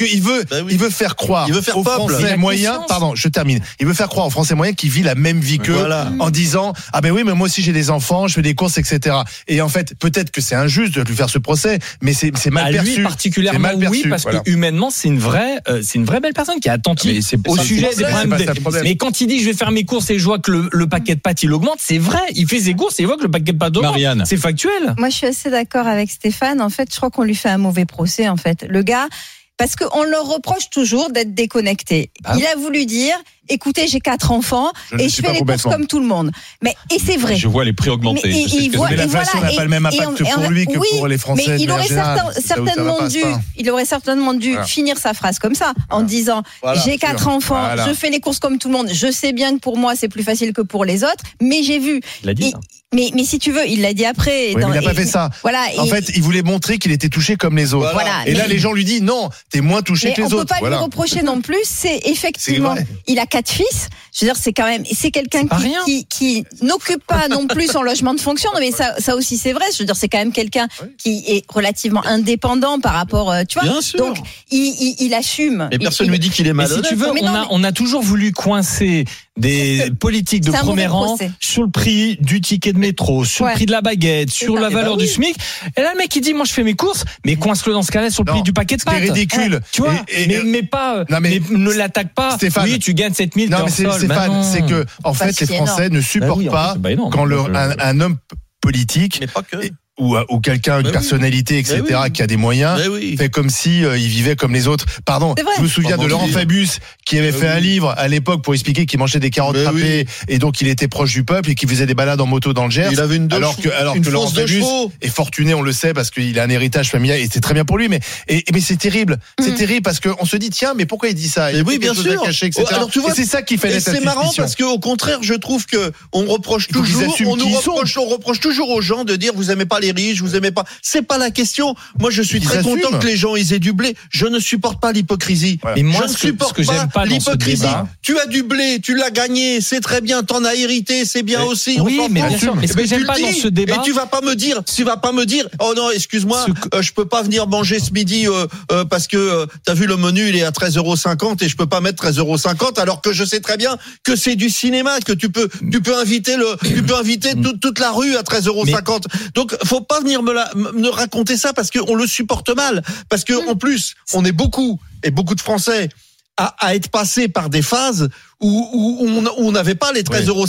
qu'il 0.06 0.22
veut, 0.22 0.44
oui. 0.52 0.68
il 0.70 0.78
veut 0.78 0.90
faire 0.90 1.16
croire 1.16 1.46
Il 1.48 1.54
veut 1.54 1.60
faire 1.62 1.76
aux. 1.78 1.82
Il 1.82 1.84
Français 1.88 2.32
a 2.32 2.36
moyens, 2.36 2.78
pardon, 2.88 3.14
je 3.14 3.28
termine. 3.28 3.60
Il 3.80 3.86
veut 3.86 3.94
faire 3.94 4.08
croire 4.08 4.26
aux 4.26 4.30
Français 4.30 4.54
moyens 4.54 4.76
qu'il 4.76 4.90
vit 4.90 5.02
la 5.02 5.14
même 5.14 5.40
vie 5.40 5.58
qu'eux 5.58 5.86
en 6.18 6.30
disant, 6.30 6.72
ah 6.92 7.00
ben 7.00 7.10
oui, 7.12 7.22
mais 7.24 7.34
moi 7.34 7.46
aussi 7.46 7.62
j'ai 7.62 7.72
des 7.72 7.90
enfants, 7.90 8.28
je 8.28 8.34
fais 8.34 8.42
des 8.42 8.54
courses, 8.54 8.78
etc. 8.78 9.16
Et 9.46 9.60
en 9.60 9.68
fait, 9.68 9.77
fait, 9.78 9.94
peut-être 9.98 10.30
que 10.30 10.40
c'est 10.40 10.54
injuste 10.54 10.94
de 10.94 11.02
lui 11.02 11.14
faire 11.14 11.30
ce 11.30 11.38
procès, 11.38 11.78
mais 12.02 12.12
c'est 12.12 12.32
mal 12.50 12.66
à 12.68 12.70
perçu. 12.72 12.96
lui 12.96 13.02
particulièrement 13.02 13.58
mal 13.60 13.78
perçu, 13.78 14.02
oui 14.04 14.08
parce 14.10 14.22
voilà. 14.22 14.40
que 14.40 14.50
humainement 14.50 14.90
c'est 14.90 15.08
une 15.08 15.18
vraie 15.18 15.58
euh, 15.68 15.80
c'est 15.82 15.98
une 15.98 16.04
vraie 16.04 16.20
belle 16.20 16.32
personne 16.34 16.60
qui 16.60 16.68
est 16.68 16.72
attentive 16.72 17.24
au 17.46 17.56
le 17.56 17.62
sujet 17.62 17.88
des 17.96 18.02
problème, 18.04 18.28
problèmes 18.28 18.38
des- 18.54 18.78
le 18.78 18.82
mais 18.82 18.96
quand 18.96 19.20
il 19.20 19.26
dit 19.26 19.40
je 19.40 19.46
vais 19.46 19.54
faire 19.56 19.70
mes 19.70 19.84
courses 19.84 20.10
et 20.10 20.18
je 20.18 20.24
vois 20.24 20.38
que 20.38 20.50
le, 20.50 20.68
le 20.72 20.86
paquet 20.88 21.14
de 21.14 21.20
pâtes 21.20 21.42
il 21.42 21.52
augmente 21.52 21.78
c'est 21.80 21.98
vrai 21.98 22.20
il 22.34 22.46
fait 22.48 22.60
ses 22.60 22.74
courses 22.74 22.98
et 23.00 23.02
il 23.02 23.06
voit 23.06 23.16
que 23.16 23.22
le 23.24 23.30
paquet 23.30 23.52
de 23.52 23.58
pâtes 23.58 23.76
augmente 23.76 23.92
Marianne. 23.92 24.24
c'est 24.26 24.36
factuel 24.36 24.94
Moi, 24.98 25.08
je 25.10 25.14
suis 25.14 25.26
assez 25.26 25.50
d'accord 25.50 25.86
avec 25.86 26.10
Stéphane. 26.10 26.60
En 26.60 26.70
fait, 26.70 26.88
je 26.92 26.96
crois 26.96 27.10
qu'on 27.10 27.22
lui 27.24 27.34
fait 27.34 27.48
un 27.48 27.58
mauvais 27.58 27.84
procès, 27.84 28.28
en 28.28 28.36
fait. 28.36 28.64
Le 28.68 28.82
gars, 28.82 29.08
parce 29.56 29.76
qu'on 29.76 30.02
leur 30.04 30.26
reproche 30.26 30.70
toujours 30.70 31.10
d'être 31.10 31.34
déconnecté. 31.34 32.10
Bah 32.22 32.34
Il 32.36 32.46
a 32.46 32.54
voulu 32.56 32.86
dire, 32.86 33.14
écoutez, 33.48 33.86
j'ai 33.88 34.00
quatre 34.00 34.30
enfants 34.32 34.70
Je 34.90 34.96
ne 34.96 35.02
et 35.02 35.08
je 35.08 35.16
fais 35.16 35.32
les 35.32 35.40
courses 35.40 35.62
comme 35.62 35.86
tout 35.86 36.00
le 36.00 36.06
monde. 36.06 36.30
Mais, 36.62 36.74
et 36.94 36.98
c'est 36.98 37.16
vrai. 37.16 37.36
Je 37.36 37.48
vois 37.48 37.64
les 37.64 37.72
prix 37.72 37.90
augmenter. 37.90 38.28
Mais 38.28 38.48
ce 38.48 38.70
que 38.70 38.76
voit-. 38.76 38.88
Mais 38.88 38.94
et 38.94 38.96
l'inflation 38.98 39.38
voilà, 39.38 39.50
n'a 39.52 39.56
pas 39.56 39.62
et- 39.62 39.64
le 39.64 39.70
même 39.70 39.84
et 39.92 40.00
impact 40.00 40.22
on- 40.36 40.40
pour 40.40 40.50
lui 40.50 40.66
que 40.66 40.78
oui, 40.78 40.88
pour 40.96 41.08
les 41.08 41.18
Français. 41.18 41.44
Mais 41.48 41.62
il 41.62 41.70
aurait 41.70 41.86
certain- 41.86 42.30
certainement 42.44 43.06
dû, 43.08 43.22
il 43.56 43.70
aurait 43.70 43.84
certainement 43.84 44.34
dû 44.34 44.50
Voilà. 44.52 44.66
finir 44.66 44.98
sa 44.98 45.14
phrase 45.14 45.38
comme 45.38 45.54
ça, 45.54 45.72
en 45.90 46.02
disant 46.02 46.42
Voilà, 46.62 46.80
j'ai 46.84 46.98
quatre 46.98 47.20
sûr. 47.22 47.28
enfants, 47.32 47.60
Voilà. 47.64 47.86
je 47.88 47.94
fais 47.94 48.10
les 48.10 48.20
courses 48.20 48.38
comme 48.38 48.58
tout 48.58 48.68
le 48.68 48.74
monde. 48.74 48.88
Je 48.92 49.10
sais 49.10 49.32
bien 49.32 49.54
que 49.54 49.60
pour 49.60 49.76
moi 49.76 49.94
c'est 49.96 50.08
plus 50.08 50.22
facile 50.22 50.52
que 50.52 50.62
pour 50.62 50.84
les 50.84 51.04
autres, 51.04 51.24
mais 51.40 51.62
j'ai 51.62 51.78
vu. 51.78 52.00
il 52.22 52.26
l'a 52.26 52.34
dit 52.34 52.48
Et- 52.48 52.50
ça. 52.50 52.60
Mais, 52.94 53.10
mais 53.14 53.24
si 53.24 53.38
tu 53.38 53.52
veux, 53.52 53.68
il 53.68 53.82
l'a 53.82 53.92
dit 53.92 54.06
après. 54.06 54.48
Oui, 54.48 54.54
mais 54.56 54.62
dans- 54.62 54.68
il 54.72 54.74
n'a 54.76 54.80
pas 54.82 54.92
et- 54.92 54.94
fait 54.94 55.04
ça. 55.04 55.28
Voilà. 55.42 55.66
En 55.76 55.84
et- 55.84 55.88
fait, 55.90 56.06
il 56.16 56.22
voulait 56.22 56.40
montrer 56.40 56.78
qu'il 56.78 56.90
était 56.90 57.10
touché 57.10 57.36
comme 57.36 57.54
les 57.54 57.74
autres. 57.74 57.92
Voilà, 57.92 58.22
Et 58.24 58.32
là, 58.32 58.46
les 58.46 58.58
gens 58.58 58.72
lui 58.72 58.86
disent 58.86 59.02
non, 59.02 59.28
t'es 59.50 59.60
moins 59.60 59.82
touché 59.82 60.08
mais 60.08 60.14
que 60.14 60.22
on 60.22 60.24
les 60.24 60.30
peut 60.30 60.36
autres. 60.38 60.48
pas 60.54 60.58
Voilà. 60.60 60.76
lui 60.78 60.84
reprocher 60.84 61.20
non 61.20 61.42
plus. 61.42 61.58
C'est 61.64 62.00
effectivement, 62.06 62.74
il 63.06 63.18
a 63.18 63.26
quatre 63.42 63.50
fils. 63.50 63.88
Je 64.12 64.24
veux 64.24 64.32
dire, 64.32 64.40
c'est 64.40 64.52
quand 64.52 64.64
même, 64.66 64.82
c'est 64.92 65.10
quelqu'un 65.12 65.46
qui, 65.46 66.06
qui, 66.06 66.06
qui 66.06 66.64
n'occupe 66.64 67.04
pas 67.06 67.28
non 67.28 67.46
plus 67.46 67.68
son 67.68 67.82
logement 67.82 68.14
de 68.14 68.20
fonction. 68.20 68.50
Mais 68.58 68.72
ça, 68.72 68.94
ça 68.98 69.14
aussi 69.14 69.36
c'est 69.36 69.52
vrai. 69.52 69.64
Je 69.72 69.78
veux 69.78 69.84
dire, 69.84 69.94
c'est 69.96 70.08
quand 70.08 70.18
même 70.18 70.32
quelqu'un 70.32 70.66
Oui. 70.82 70.88
qui 70.98 71.24
est 71.28 71.44
relativement 71.48 72.04
indépendant 72.04 72.80
par 72.80 72.94
rapport, 72.94 73.30
euh, 73.30 73.42
tu 73.48 73.58
vois. 73.60 73.68
Bien 73.68 73.80
sûr. 73.80 73.98
Donc, 74.00 74.16
il, 74.50 74.58
il, 74.58 74.96
il 75.06 75.14
assume. 75.14 75.68
Mais 75.70 75.78
personne 75.78 76.06
il- 76.06 76.10
lui 76.10 76.18
dit 76.18 76.30
qu'il 76.30 76.46
est 76.48 76.52
Mais 76.52 76.66
si 76.66 76.82
tu 76.82 76.94
veux, 76.96 77.10
on 77.10 77.14
non, 77.14 77.26
a, 77.28 77.40
mais- 77.42 77.46
on 77.50 77.62
a 77.64 77.70
toujours 77.72 78.02
voulu 78.02 78.32
coincer 78.32 79.04
des 79.38 79.78
C'est- 79.84 79.90
politiques 79.98 80.44
de 80.44 80.50
c'est 80.52 80.58
premier 80.58 80.86
rang 80.86 81.04
procès. 81.04 81.30
sur 81.40 81.62
le 81.62 81.70
prix 81.70 82.16
du 82.20 82.40
ticket 82.40 82.72
de 82.72 82.78
métro, 82.78 83.24
sur 83.24 83.44
Ouais. 83.44 83.52
le 83.52 83.56
prix 83.56 83.66
de 83.66 83.72
la 83.72 83.80
baguette, 83.80 84.30
sur 84.30 84.54
ça. 84.54 84.60
la 84.60 84.68
Eh 84.70 84.74
valeur 84.74 84.96
ben 84.96 85.02
du. 85.04 85.08
SMIC. 85.08 85.36
Et 85.76 85.80
là, 85.80 85.92
le 85.92 85.98
mec, 85.98 86.14
il 86.14 86.20
dit, 86.20 86.34
moi, 86.34 86.44
je 86.44 86.52
fais 86.52 86.62
mes 86.64 86.74
courses, 86.74 87.04
mais 87.24 87.36
coince-le 87.36 87.72
dans 87.72 87.82
ce 87.82 87.90
cas-là 87.90 88.10
sur 88.10 88.24
le 88.24 88.28
Non, 88.30 88.34
prix 88.38 88.42
du 88.42 88.52
paquet 88.52 88.76
de 88.76 88.82
pâtes. 88.82 89.00
ridicule. 89.00 89.60
Tu 89.72 89.82
vois, 89.82 89.94
Et- 90.08 90.24
et- 90.24 90.26
mais, 90.26 90.42
mais 90.44 90.62
pas, 90.62 91.04
Non, 91.08 91.18
mais- 91.20 91.40
mais, 91.50 91.56
ne 91.58 91.72
l'attaque 91.72 92.14
pas. 92.14 92.32
Stéphane. 92.32 92.64
oui, 92.64 92.78
tu 92.78 92.94
gagnes 92.94 93.14
7000 93.14 93.50
Non, 93.50 93.58
mais 93.64 93.70
c'est 93.70 93.88
Stéphane, 93.90 94.42
c'est 94.44 94.66
que 94.66 94.84
en 95.04 95.14
fait, 95.14 95.38
les 95.40 95.46
Français 95.46 95.86
énorme. 95.86 95.94
ne 95.96 96.00
supportent 96.00 96.28
Bah 96.30 96.36
oui, 96.38 96.48
en 96.48 96.52
pas 96.52 96.66
plus, 96.72 96.76
c'est 96.76 96.82
pas 96.82 96.90
énorme. 96.92 97.12
quand 97.12 97.24
leur, 97.24 97.46
Je- 97.46 97.52
un, 97.52 97.74
un 97.78 98.00
homme 98.00 98.16
politique 98.60 99.18
Mais 99.20 99.26
pas 99.26 99.42
que. 99.42 99.56
Ou, 99.98 100.16
euh, 100.16 100.24
ou 100.28 100.38
quelqu'un, 100.38 100.78
une 100.80 100.86
oui. 100.86 100.92
personnalité, 100.92 101.58
etc., 101.58 101.82
oui. 102.04 102.12
qui 102.12 102.22
a 102.22 102.26
des 102.28 102.36
moyens, 102.36 102.80
oui. 102.88 103.16
fait 103.16 103.28
comme 103.30 103.50
si 103.50 103.84
euh, 103.84 103.98
il 103.98 104.06
vivait 104.06 104.36
comme 104.36 104.54
les 104.54 104.68
autres. 104.68 104.86
Pardon, 105.04 105.34
je 105.56 105.62
me 105.62 105.66
souviens 105.68 105.90
Pardon, 105.96 106.04
de 106.04 106.08
Laurent. 106.10 106.28
Fabius 106.28 106.78
qui 107.04 107.18
avait 107.18 107.32
fait 107.32 107.48
un 107.48 107.58
livre 107.58 107.94
à 107.96 108.06
l'époque 108.06 108.42
pour 108.44 108.54
expliquer 108.54 108.86
qu'il 108.86 108.98
mangeait 108.98 109.18
des 109.18 109.30
carottes 109.30 109.56
râpées 109.56 110.06
et 110.28 110.38
donc 110.38 110.60
il 110.60 110.68
était 110.68 110.86
proche 110.88 111.12
du 111.12 111.24
peuple 111.24 111.50
et 111.50 111.54
qu'il 111.54 111.68
faisait 111.68 111.86
des 111.86 111.94
balades 111.94 112.20
en 112.20 112.26
moto 112.26 112.52
dans 112.52 112.66
le 112.66 112.70
Gers. 112.70 112.90
Il 112.92 113.00
avait 113.00 113.16
une 113.16 113.26
deux 113.28 113.36
alors 113.36 113.56
que 113.56 113.68
alors 113.70 113.96
une 113.96 114.04
que 114.04 114.10
Laurent 114.10 114.28
Fabius 114.28 114.64
est 115.00 115.08
fortuné, 115.08 115.54
on 115.54 115.62
le 115.62 115.72
sait 115.72 115.94
parce 115.94 116.10
qu'il 116.10 116.38
a 116.38 116.44
un 116.44 116.50
héritage 116.50 116.90
familial 116.90 117.18
et 117.18 117.28
c'est 117.32 117.40
très 117.40 117.54
bien 117.54 117.64
pour 117.64 117.76
lui. 117.78 117.88
Mais 117.88 117.98
et, 118.28 118.44
mais 118.52 118.60
c'est 118.60 118.76
terrible, 118.76 119.18
c'est 119.40 119.50
Mm. 119.52 119.54
terrible 119.56 119.82
parce 119.82 119.98
qu'on 120.00 120.24
se 120.26 120.36
dit 120.36 120.50
tiens 120.50 120.74
mais 120.76 120.86
pourquoi 120.86 121.08
il 121.08 121.14
dit 121.14 121.28
ça? 121.28 121.50
Il 121.50 121.62
oui, 121.64 121.78
bien 121.78 121.94
sûr. 121.94 122.22
cacher, 122.22 122.46
etc. 122.46 122.64
Oh, 122.70 122.74
alors, 122.74 122.90
tu 122.90 123.00
vois, 123.00 123.10
et 123.12 123.14
c'est 123.14 123.24
ça 123.24 123.42
qui 123.42 123.58
fait 123.58 123.70
la 123.70 123.80
c'est 123.80 124.00
marrant 124.04 124.30
parce 124.36 124.54
que 124.54 124.64
au 124.64 124.78
contraire, 124.78 125.18
je 125.22 125.34
trouve 125.34 125.66
que 125.66 125.90
on 126.12 126.24
reproche 126.26 126.68
toujours, 126.68 127.16
on 127.26 127.36
nous 127.36 127.48
reproche, 127.48 127.96
on 127.98 128.06
reproche 128.06 128.38
toujours 128.38 128.70
aux 128.70 128.80
gens 128.80 129.04
de 129.04 129.16
dire 129.16 129.32
vous 129.34 129.50
aimez 129.50 129.64
pas 129.66 129.80
les 129.80 129.87
riches, 129.92 130.20
vous 130.20 130.36
aimez 130.36 130.50
pas. 130.50 130.64
C'est 130.82 131.02
pas 131.02 131.18
la 131.18 131.30
question. 131.30 131.74
Moi, 131.98 132.10
je 132.10 132.22
suis 132.22 132.38
Ils 132.38 132.44
très 132.44 132.58
assument. 132.58 132.80
content 132.80 132.98
que 132.98 133.06
les 133.06 133.16
gens 133.16 133.36
ils 133.36 133.52
aient 133.52 133.58
du 133.58 133.72
blé. 133.72 133.94
Je 134.10 134.26
ne 134.26 134.38
supporte 134.38 134.80
pas 134.80 134.92
l'hypocrisie. 134.92 135.58
Voilà. 135.62 135.82
Moi, 135.82 136.00
je 136.06 136.08
ne 136.08 136.14
que, 136.14 136.18
supporte 136.20 136.50
ce 136.50 136.62
que 136.62 136.62
j'aime 136.62 136.88
pas 136.92 137.04
ce 137.04 137.08
l'hypocrisie. 137.10 137.64
Tu 138.02 138.18
as 138.18 138.26
du 138.26 138.42
blé, 138.42 138.80
tu 138.82 138.94
l'as 138.96 139.10
gagné, 139.10 139.60
c'est 139.60 139.80
très 139.80 140.00
bien, 140.00 140.22
t'en 140.22 140.44
as 140.44 140.54
hérité, 140.54 141.04
c'est 141.04 141.22
bien 141.22 141.40
Mais- 141.40 141.44
aussi. 141.46 141.80
Oui, 141.80 142.00
mais 142.10 142.22
bien 142.28 142.38
sûr. 142.38 142.54
Mais 142.56 142.66
ce 142.66 142.72
Eh 142.72 142.76
que 142.76 142.80
ben, 142.82 142.86
j'aime 142.88 143.00
tu 143.00 143.06
pas 143.06 143.18
dans 143.18 143.32
ce 143.32 143.48
débat. 143.48 143.74
Et 143.76 143.84
tu 143.84 143.92
vas 143.92 144.06
pas 144.06 144.20
me 144.20 144.34
dire, 144.34 144.62
tu 144.64 144.84
vas 144.84 144.96
pas 144.96 145.12
me 145.12 145.24
dire, 145.26 145.48
oh 145.60 145.72
non, 145.76 145.90
excuse-moi, 145.90 146.46
que- 146.70 146.76
euh, 146.78 146.82
je 146.82 146.92
peux 146.92 147.06
pas 147.06 147.22
venir 147.22 147.46
manger 147.46 147.78
ce 147.80 147.92
midi 147.92 148.26
euh, 148.26 148.46
euh, 148.72 148.84
parce 148.84 149.06
que 149.06 149.16
euh, 149.16 149.46
t'as 149.64 149.74
vu 149.74 149.86
le 149.86 149.96
menu, 149.96 150.28
il 150.28 150.36
est 150.36 150.42
à 150.44 150.50
13,50 150.50 151.42
et 151.44 151.48
je 151.48 151.56
peux 151.56 151.66
pas 151.66 151.80
mettre 151.80 152.02
13,50 152.04 152.78
alors 152.80 153.00
que 153.00 153.12
je 153.12 153.24
sais 153.24 153.40
très 153.40 153.56
bien 153.56 153.76
que 154.04 154.16
c'est 154.16 154.36
du 154.36 154.50
cinéma, 154.50 154.98
que 155.00 155.12
tu 155.12 155.28
peux, 155.30 155.48
tu 155.70 155.80
peux 155.80 155.96
inviter 155.96 156.36
le, 156.36 156.46
tu 156.66 156.82
peux 156.82 156.94
inviter 156.96 157.34
Mm. 157.34 157.42
toute- 157.42 157.60
toute 157.60 157.78
la 157.78 157.90
rue 157.92 158.16
à 158.16 158.22
13,50 158.22 159.04
Donc, 159.34 159.54
faut 159.64 159.77
pas 159.82 160.00
venir 160.00 160.22
me, 160.22 160.32
la, 160.32 160.50
me 160.54 160.88
raconter 160.88 161.36
ça 161.36 161.52
parce 161.52 161.70
qu'on 161.70 161.94
le 161.94 162.06
supporte 162.06 162.50
mal, 162.50 162.82
parce 163.08 163.24
que 163.24 163.32
Mm. 163.32 163.48
en 163.48 163.56
plus, 163.56 163.94
on 164.14 164.24
est 164.24 164.32
beaucoup 164.32 164.78
et 165.02 165.10
beaucoup 165.10 165.34
de 165.34 165.40
Français 165.40 165.88
à, 166.36 166.54
à 166.64 166.74
être 166.74 166.88
passés 166.88 167.28
par 167.28 167.50
des 167.50 167.62
phases 167.62 168.08
où, 168.40 168.98
où 169.00 169.22
on 169.38 169.52
n'avait 169.52 169.74
pas 169.74 169.92
les 169.92 170.02
13,50 170.02 170.28
euros 170.28 170.46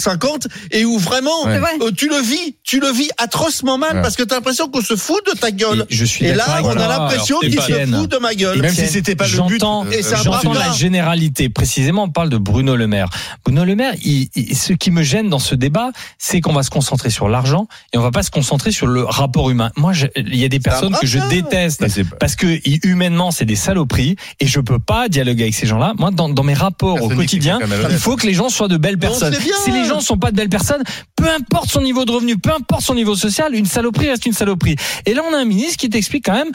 et 0.71 0.85
où 0.85 0.97
vraiment 0.99 1.43
Ouais. 1.45 1.59
Euh, 1.81 1.91
tu 1.95 2.07
le 2.09 2.17
vis, 2.21 2.55
tu 2.63 2.79
le 2.79 2.91
vis 2.91 3.09
atrocement 3.17 3.77
mal 3.77 3.95
Ouais. 3.97 4.01
parce 4.01 4.15
que 4.15 4.23
tu 4.23 4.31
as 4.33 4.37
l'impression 4.37 4.67
qu'on 4.69 4.81
se 4.81 4.95
fout 4.95 5.25
de 5.25 5.37
ta 5.37 5.51
gueule. 5.51 5.85
Et 5.89 5.95
je 5.95 6.05
suis 6.05 6.25
Et 6.25 6.33
d'accord 6.33 6.53
là, 6.55 6.61
on 6.63 6.69
a 6.71 6.87
l'impression 6.87 7.39
Alors, 7.39 7.49
qu'il 7.51 7.59
se 7.59 7.61
Stéphane, 7.61 7.93
fout 8.01 8.11
de 8.11 8.17
ma 8.17 8.33
Et 8.33 8.35
gueule. 8.35 8.61
même 8.61 8.73
si 8.73 8.87
c'était 8.87 9.15
pas 9.15 9.25
le 9.27 9.31
but, 9.47 9.59
J'entends- 9.59 9.85
euh, 9.85 9.91
Et 9.91 10.01
J'entends 10.23 10.53
la 10.53 10.71
généralité. 10.71 11.49
Précisément, 11.49 12.03
on 12.03 12.09
parle 12.09 12.29
de 12.29 12.37
Bruno 12.37 12.75
Le 12.75 12.87
Maire. 12.87 13.09
Bruno 13.43 13.63
Le 13.65 13.75
Maire, 13.75 13.93
il- 14.03 14.29
il- 14.35 14.55
ce 14.55 14.73
qui 14.73 14.91
me 14.91 15.01
gêne 15.03 15.29
dans 15.29 15.39
ce 15.39 15.55
débat, 15.55 15.89
c'est 16.17 16.41
qu'on 16.41 16.53
va 16.53 16.63
se 16.63 16.69
concentrer 16.69 17.09
sur 17.09 17.27
l'argent 17.29 17.67
et 17.93 17.97
on 17.97 18.01
va 18.01 18.11
pas 18.11 18.23
se 18.23 18.31
concentrer 18.31 18.71
sur 18.71 18.85
le 18.87 19.03
rapport 19.03 19.49
humain. 19.49 19.71
Moi, 19.77 19.93
je- 19.93 20.07
il 20.15 20.35
y 20.35 20.45
a 20.45 20.49
des 20.49 20.59
personnes 20.59 20.95
que 20.99 21.07
je 21.07 21.19
déteste 21.29 21.85
parce 22.19 22.35
que 22.35 22.45
i- 22.47 22.79
humainement, 22.83 23.31
c'est 23.31 23.45
des 23.45 23.55
saloperies 23.55 24.15
et 24.39 24.45
je 24.47 24.59
peux 24.59 24.79
pas 24.79 25.09
dialoguer 25.09 25.43
avec 25.43 25.55
ces 25.55 25.65
gens-là. 25.65 25.93
Moi, 25.97 26.11
dans, 26.11 26.29
dans 26.29 26.43
mes 26.43 26.53
rapports 26.53 26.95
Personne 26.95 27.13
au 27.13 27.15
quotidien, 27.15 27.59
est 27.87 27.91
il 27.91 27.97
faut 27.99 28.15
que 28.15 28.25
les 28.27 28.33
gens 28.33 28.49
soient 28.49 28.67
de 28.67 28.77
belles 28.77 28.97
personnes. 28.99 29.35
Si 29.63 29.71
les 29.71 29.85
gens 29.85 29.99
sont 29.99 30.17
pas 30.17 30.31
de 30.31 30.35
belles 30.35 30.49
personnes, 30.49 30.83
peu 31.15 31.29
importe 31.29 31.69
son 31.69 31.81
niveau 31.81 32.05
de 32.05 32.11
revenu, 32.11 32.37
peu 32.37 32.51
importe 32.51 32.81
son 32.81 32.95
niveau 32.95 33.15
social, 33.15 33.53
une 33.55 33.65
saloperie 33.65 34.09
reste 34.09 34.25
une 34.25 34.33
saloperie. 34.33 34.75
Et 35.05 35.13
là, 35.13 35.21
on 35.29 35.33
a 35.33 35.37
un 35.37 35.45
ministre 35.45 35.77
qui 35.77 35.89
t'explique 35.89 36.25
quand 36.25 36.33
même. 36.33 36.51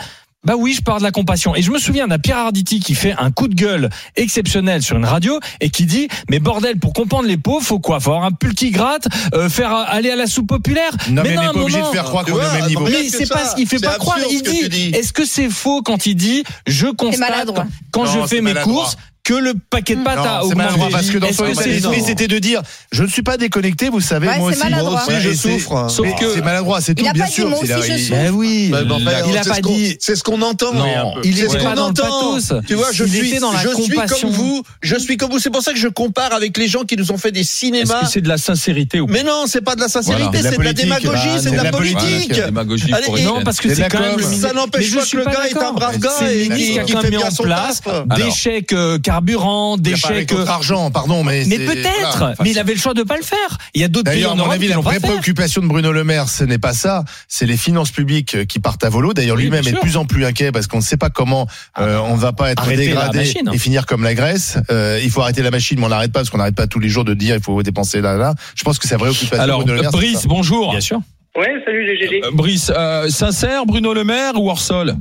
Bah 0.47 0.57
oui, 0.59 0.75
je 0.75 0.83
parle 0.83 0.99
de 0.99 1.05
la 1.05 1.11
compassion. 1.11 1.57
Et 1.57 1.63
je 1.63 1.71
me 1.71 1.79
souviens 1.79 2.07
d'un 2.07 2.19
Pierre 2.19 2.37
Arditi 2.37 2.79
qui 2.79 2.95
fait 2.95 3.15
un 3.19 3.31
coup 3.31 3.49
de 3.49 3.55
gueule 3.55 3.89
exceptionnel 4.15 4.83
sur 4.83 4.97
une 4.99 5.07
radio 5.07 5.41
et 5.61 5.71
qui 5.71 5.87
dit 5.87 6.09
mais 6.29 6.39
bordel 6.39 6.79
pour 6.79 6.93
comprendre 6.93 7.27
les 7.27 7.39
pauvres 7.39 7.65
faut 7.65 7.79
quoi? 7.79 7.99
Faut 7.99 8.13
avoir 8.13 8.27
un 8.27 8.33
pull 8.33 8.55
qui 8.55 8.71
gratte, 8.71 9.09
euh, 9.33 9.49
faire 9.49 9.73
aller 9.73 10.11
à 10.11 10.17
la 10.17 10.27
soupe 10.27 10.49
populaire? 10.49 10.91
Non 11.09 11.23
mais, 11.23 11.35
non, 11.35 11.45
on 11.51 11.55
pas 11.55 11.61
obligé 11.61 11.81
de 11.81 11.87
faire 11.87 12.05
croire 12.05 12.27
qu'on 12.27 12.33
est 12.39 12.47
au 12.47 12.53
même 12.53 12.67
niveau. 12.67 12.85
mais- 12.85 13.09
c'est 13.09 13.27
pas 13.27 13.47
ce 13.47 13.57
qu'il 13.57 13.67
fait 13.67 13.79
pas 13.79 13.97
croire. 13.97 14.19
Il 14.31 14.43
dit. 14.43 14.91
Est-ce 14.95 15.15
que 15.15 15.25
c'est 15.25 15.49
faux 15.49 15.81
quand 15.81 16.05
il 16.05 16.15
dit 16.15 16.45
je 16.67 16.89
constate 16.89 17.49
quand 17.91 18.05
Non, 18.05 18.23
je 18.23 18.27
fais 18.27 18.43
mes 18.43 18.53
maladroit. 18.53 18.83
courses 18.83 18.97
que 19.25 19.35
le 19.35 19.55
paquet 19.71 19.97
de 19.97 20.05
pâtes 20.05 20.19
a 20.19 20.23
Non, 20.23 20.25
c'est 20.25 20.47
augmenté 20.47 20.57
maladroit 20.57 20.89
parce 20.93 21.11
que 21.11 21.17
dans 21.19 21.27
Est-ce 21.29 21.37
son 21.39 21.45
non 21.89 21.95
c'était 22.07 22.29
de 22.29 22.39
dire 22.39 22.61
je 22.93 23.03
ne 23.03 23.09
suis 23.09 23.23
pas 23.23 23.37
déconnecté, 23.39 23.89
vous 23.89 24.01
savez, 24.01 24.29
Ouais, 24.29 24.39
moi 24.39 24.51
aussi. 24.51 24.59
maladroit. 24.59 24.91
Moi 25.09 25.17
aussi, 25.19 25.21
je 25.21 25.33
souffre. 25.35 25.89
Sauf 25.91 26.07
que- 26.21 26.35
c'est 26.35 26.43
maladroit, 26.43 26.81
c'est 26.83 26.95
tout, 26.95 27.07
a 27.07 27.13
bien 27.13 27.25
pas 27.25 27.29
dit, 27.29 27.35
sûr. 27.35 27.49
il 27.65 27.73
a- 27.73 27.77
souffre. 27.83 28.11
Ben 28.11 28.31
oui. 28.35 28.69
Bah, 28.71 28.83
bah, 28.85 28.97
il 29.29 29.37
a 29.39 29.43
c'est 29.43 29.49
pas 29.49 29.55
ce 29.57 29.61
qu'on- 29.63 29.73
dit. 29.75 29.97
C'est 29.99 30.15
ce 30.15 30.23
qu'on 30.23 30.43
entend. 30.43 30.75
Non, 30.75 31.15
il 31.25 31.35
C'est 31.37 31.45
était 31.45 31.49
ce 31.59 31.65
pas 31.65 31.75
qu'on 31.75 31.81
entend. 31.81 32.39
Tu 32.67 32.75
vois, 32.75 32.93
je 32.93 33.05
suis, 33.05 33.31
je 33.31 33.73
suis 33.83 33.95
comme 34.21 34.31
vous. 34.31 34.63
Je 34.83 34.97
suis 34.97 35.17
comme 35.17 35.31
vous. 35.31 35.39
C'est 35.39 35.51
pour 35.51 35.63
ça 35.63 35.73
que 35.73 35.79
je 35.79 35.89
compare 35.89 36.33
avec 36.35 36.57
les 36.59 36.69
gens 36.69 36.83
qui 36.85 36.97
nous 36.97 37.11
ont 37.11 37.17
fait 37.19 37.33
des 37.33 37.41
Est-ce 37.41 37.57
cinémas. 37.59 38.01
que 38.03 38.07
c'est 38.09 38.21
de 38.21 38.29
la 38.29 38.37
sincérité 38.39 39.01
ou 39.01 39.07
pas 39.07 39.13
Mais 39.15 39.23
non, 39.23 39.45
c'est 39.47 39.63
pas 39.63 39.75
de 39.75 39.81
la 39.81 39.89
sincérité. 39.89 40.29
C'est 40.35 40.39
de 40.39 40.45
la 40.45 40.51
c'est 40.51 40.57
de 40.59 40.63
la 40.63 40.71
politique. 40.71 40.85
démagogie, 40.85 41.29
Bah, 41.29 41.41
c'est 41.43 41.51
de 41.51 41.57
la 41.57 41.71
politique. 41.73 43.19
Une 43.19 43.25
Non, 43.25 43.43
parce 43.43 43.59
que 43.59 43.75
C'est 43.75 43.89
quand 43.89 44.01
même. 44.01 44.21
Ça 44.21 44.53
n'empêche 44.53 44.95
pas 44.95 45.05
que 45.07 45.17
le 45.17 45.25
pas 45.25 45.33
gars 45.33 45.49
est 45.49 45.57
un 45.57 45.73
brave 45.73 45.99
gars 45.99 46.11
et 46.31 46.49
qui, 46.49 46.79
a 46.79 47.01
fait 47.01 47.11
bien 47.11 47.21
en 47.27 47.31
son 47.31 47.45
place 47.45 47.81
des 48.17 48.31
chèques 48.31 48.73
euh, 48.73 48.99
carburant, 49.15 49.77
des 49.77 49.91
Il 49.91 49.95
a 49.97 49.99
pas 49.99 50.09
avec 50.09 50.29
chèques. 50.29 50.39
notre 50.39 50.51
argent, 50.51 50.91
pardon, 50.91 51.23
mais. 51.23 51.45
Mais 51.47 51.59
peut-être, 51.59 52.19
voilà. 52.19 52.35
mais 52.43 52.51
il 52.51 52.59
avait 52.59 52.75
le 52.75 52.81
choix 52.81 52.95
de 52.95 53.03
pas 53.05 53.17
le 53.17 53.23
faire. 53.23 53.59
Il 53.75 53.81
y 53.81 53.85
a 53.85 53.89
d'autres 53.89 54.11
pays 54.11 54.21
D'ailleurs, 54.21 54.31
en 54.33 54.35
à 54.35 54.37
mon 54.37 54.43
Europe 54.45 54.55
avis, 54.55 54.69
la 54.69 54.79
vraie 54.79 54.99
préoccupation 55.01 55.63
de 55.63 55.67
Bruno 55.69 55.93
Le 55.93 56.03
Maire, 56.05 56.29
ce 56.29 56.43
n'est 56.45 56.59
pas 56.59 56.73
ça, 56.73 57.05
c'est 57.29 57.47
les 57.47 57.57
finances 57.57 57.91
publiques 57.93 58.47
qui 58.47 58.59
partent 58.59 58.83
à 58.85 58.89
volo. 58.89 59.15
D'ailleurs, 59.15 59.37
Oui, 59.37 59.45
lui-même 59.45 59.67
est 59.67 59.73
de 59.73 59.79
plus 59.79 59.97
en 59.97 60.05
plus 60.05 60.25
inquiet 60.25 60.51
parce 60.53 60.67
qu'on 60.67 60.79
ne 60.79 60.83
sait 60.83 60.97
pas 60.97 61.11
comment 61.11 61.47
euh, 61.79 61.99
on 61.99 62.17
ne 62.17 62.21
va 62.21 62.33
pas 62.33 62.51
être 62.51 62.63
Arrêtez 62.63 62.77
la 62.87 63.09
dégradé 63.09 63.19
machine. 63.19 63.51
et 63.53 63.59
finir 63.59 63.87
comme 63.87 64.03
la 64.03 64.15
Grèce. 64.15 64.59
Euh, 64.71 65.01
il 65.03 65.11
faut 65.11 65.21
arrêter 65.23 65.43
la 65.43 65.51
machine, 65.51 65.79
mais 65.79 65.87
on 65.87 65.91
n'arrête 65.91 66.13
pas 66.13 66.21
parce 66.21 66.31
qu'on 66.31 66.39
n'arrête 66.39 66.57
pas 66.57 66.67
tous 66.67 66.81
les 66.81 66.89
jours 66.89 67.05
de 67.05 67.15
dire 67.15 67.37
il 67.37 67.43
faut 67.43 67.63
dépenser 67.63 68.01
là 68.01 68.17
là. 68.17 68.35
Je 68.57 68.65
pense 68.65 68.79
que 68.79 68.89
c'est 68.89 68.95
la 68.95 68.99
vraie 68.99 69.11
occupation 69.11 69.43
Alors, 69.43 69.61
de 69.61 69.65
Bruno 69.65 69.77
Le 69.77 69.83
Maire. 69.83 69.93
Brice, 69.93 70.27
bonjour. 70.27 70.71
Bien 70.73 70.81
sûr. 70.81 71.01
Ouais, 71.37 71.51
salut 71.65 71.85
les 71.87 71.97
GG. 71.99 72.23
Euh, 72.25 72.31
Brice, 72.33 72.73
euh, 72.77 73.09
sincère, 73.09 73.67
Bruno 73.67 73.93
Le 73.95 74.05
Maire 74.05 74.33
ou 74.41 74.51
hors 74.51 74.61
sol 74.61 74.97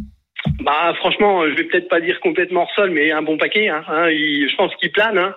Bah 0.62 0.94
franchement, 0.96 1.48
je 1.50 1.56
vais 1.56 1.64
peut-être 1.66 1.90
pas 1.90 2.00
dire 2.00 2.20
complètement 2.20 2.68
seul, 2.76 2.92
mais 2.92 3.12
un 3.12 3.22
bon 3.22 3.38
paquet. 3.38 3.70
Hein, 3.70 3.84
hein, 3.88 4.10
je 4.10 4.56
pense 4.56 4.74
qu'il 4.76 4.92
plane. 4.92 5.18
Hein. 5.18 5.36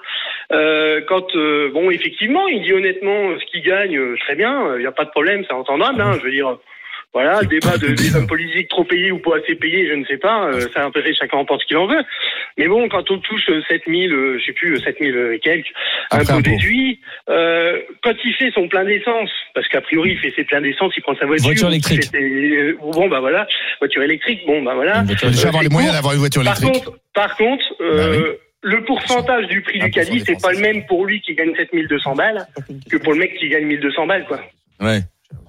Euh, 0.53 1.01
quand 1.09 1.35
euh, 1.35 1.71
bon, 1.73 1.91
effectivement, 1.91 2.47
il 2.49 2.63
dit 2.63 2.73
honnêtement 2.73 3.31
euh, 3.31 3.39
ce 3.39 3.47
qu'il 3.47 3.63
gagne, 3.63 3.99
très 4.19 4.35
bien, 4.37 4.77
il 4.77 4.81
n'y 4.81 4.87
a 4.87 4.93
pas 4.93 5.05
de 5.05 5.11
problème, 5.11 5.45
c'est 5.47 5.55
entendable. 5.55 6.01
Hein, 6.01 6.13
je 6.19 6.25
veux 6.25 6.31
dire, 6.31 6.59
Voilà, 7.13 7.41
débat 7.45 7.79
de, 7.79 7.89
des 7.95 8.15
hommes 8.15 8.27
politiques 8.27 8.69
trop 8.69 8.85
payés 8.85 9.11
ou 9.11 9.19
pas 9.19 9.39
assez 9.39 9.55
payés, 9.55 9.89
je 9.89 9.95
ne 9.95 10.05
sais 10.05 10.19
pas. 10.19 10.49
Euh, 10.49 10.67
ça 10.75 10.85
intéresse 10.85 11.17
chacun 11.19 11.39
en 11.39 11.45
pense 11.47 11.63
ce 11.63 11.67
qu'il 11.67 11.79
en 11.79 11.87
veut. 11.87 12.03
Mais 12.59 12.69
bon, 12.69 12.87
quand 12.91 13.11
on 13.11 13.19
touche 13.19 13.49
euh, 13.49 13.63
7000, 13.71 14.13
euh, 14.13 14.39
je 14.39 14.45
sais 14.45 14.53
plus, 14.53 14.79
7000 14.81 15.31
et 15.33 15.39
quelques, 15.39 15.69
impôts 16.11 16.33
impôt. 16.33 16.51
déduits, 16.51 17.01
euh, 17.31 17.81
quand 18.03 18.13
il 18.23 18.35
fait 18.35 18.51
son 18.51 18.69
plein 18.69 18.85
d'essence, 18.85 19.31
parce 19.55 19.67
qu'a 19.69 19.81
priori 19.81 20.11
il 20.13 20.19
fait 20.19 20.33
ses 20.37 20.45
pleins 20.45 20.61
d'essence, 20.61 20.93
il 20.95 21.03
prend 21.03 21.17
sa 21.17 21.25
voiture. 21.25 21.47
Voiture 21.47 21.69
électrique. 21.69 22.03
ses- 22.05 22.19
euh, 22.21 22.77
bon 22.83 23.09
bah 23.09 23.21
voilà, 23.21 23.47
voiture 23.81 24.03
électrique, 24.03 24.41
bon 24.47 24.63
bah 24.63 24.75
voilà. 24.75 25.03
Il 25.09 25.15
déjà 25.17 25.27
Euh, 25.47 25.49
avoir 25.49 25.63
les 25.63 25.71
moyens 25.71 25.95
d'avoir 25.95 26.13
une 26.13 26.21
voiture 26.21 26.45
Par 26.45 26.59
électrique. 26.63 26.85
contre, 26.85 26.99
par 27.15 27.35
contre, 27.39 27.65
euh, 27.81 28.35
le 28.63 28.85
pourcentage 28.85 29.47
du 29.47 29.63
prix 29.63 29.79
du 29.79 29.87
1% 29.87 29.91
caddie, 29.91 30.21
c'est 30.21 30.43
pas 30.43 30.53
le 30.53 30.59
même 30.59 30.85
pour 30.85 31.07
lui 31.07 31.23
qui 31.23 31.35
gagne 31.35 31.55
7200 31.57 32.15
balles 32.15 32.47
que 32.91 32.99
pour 32.99 33.15
le 33.15 33.21
mec 33.21 33.37
qui 33.39 33.49
gagne 33.49 33.65
1200 33.65 34.07
balles, 34.07 34.27
quoi. 34.27 34.41
Ouais. 34.81 35.01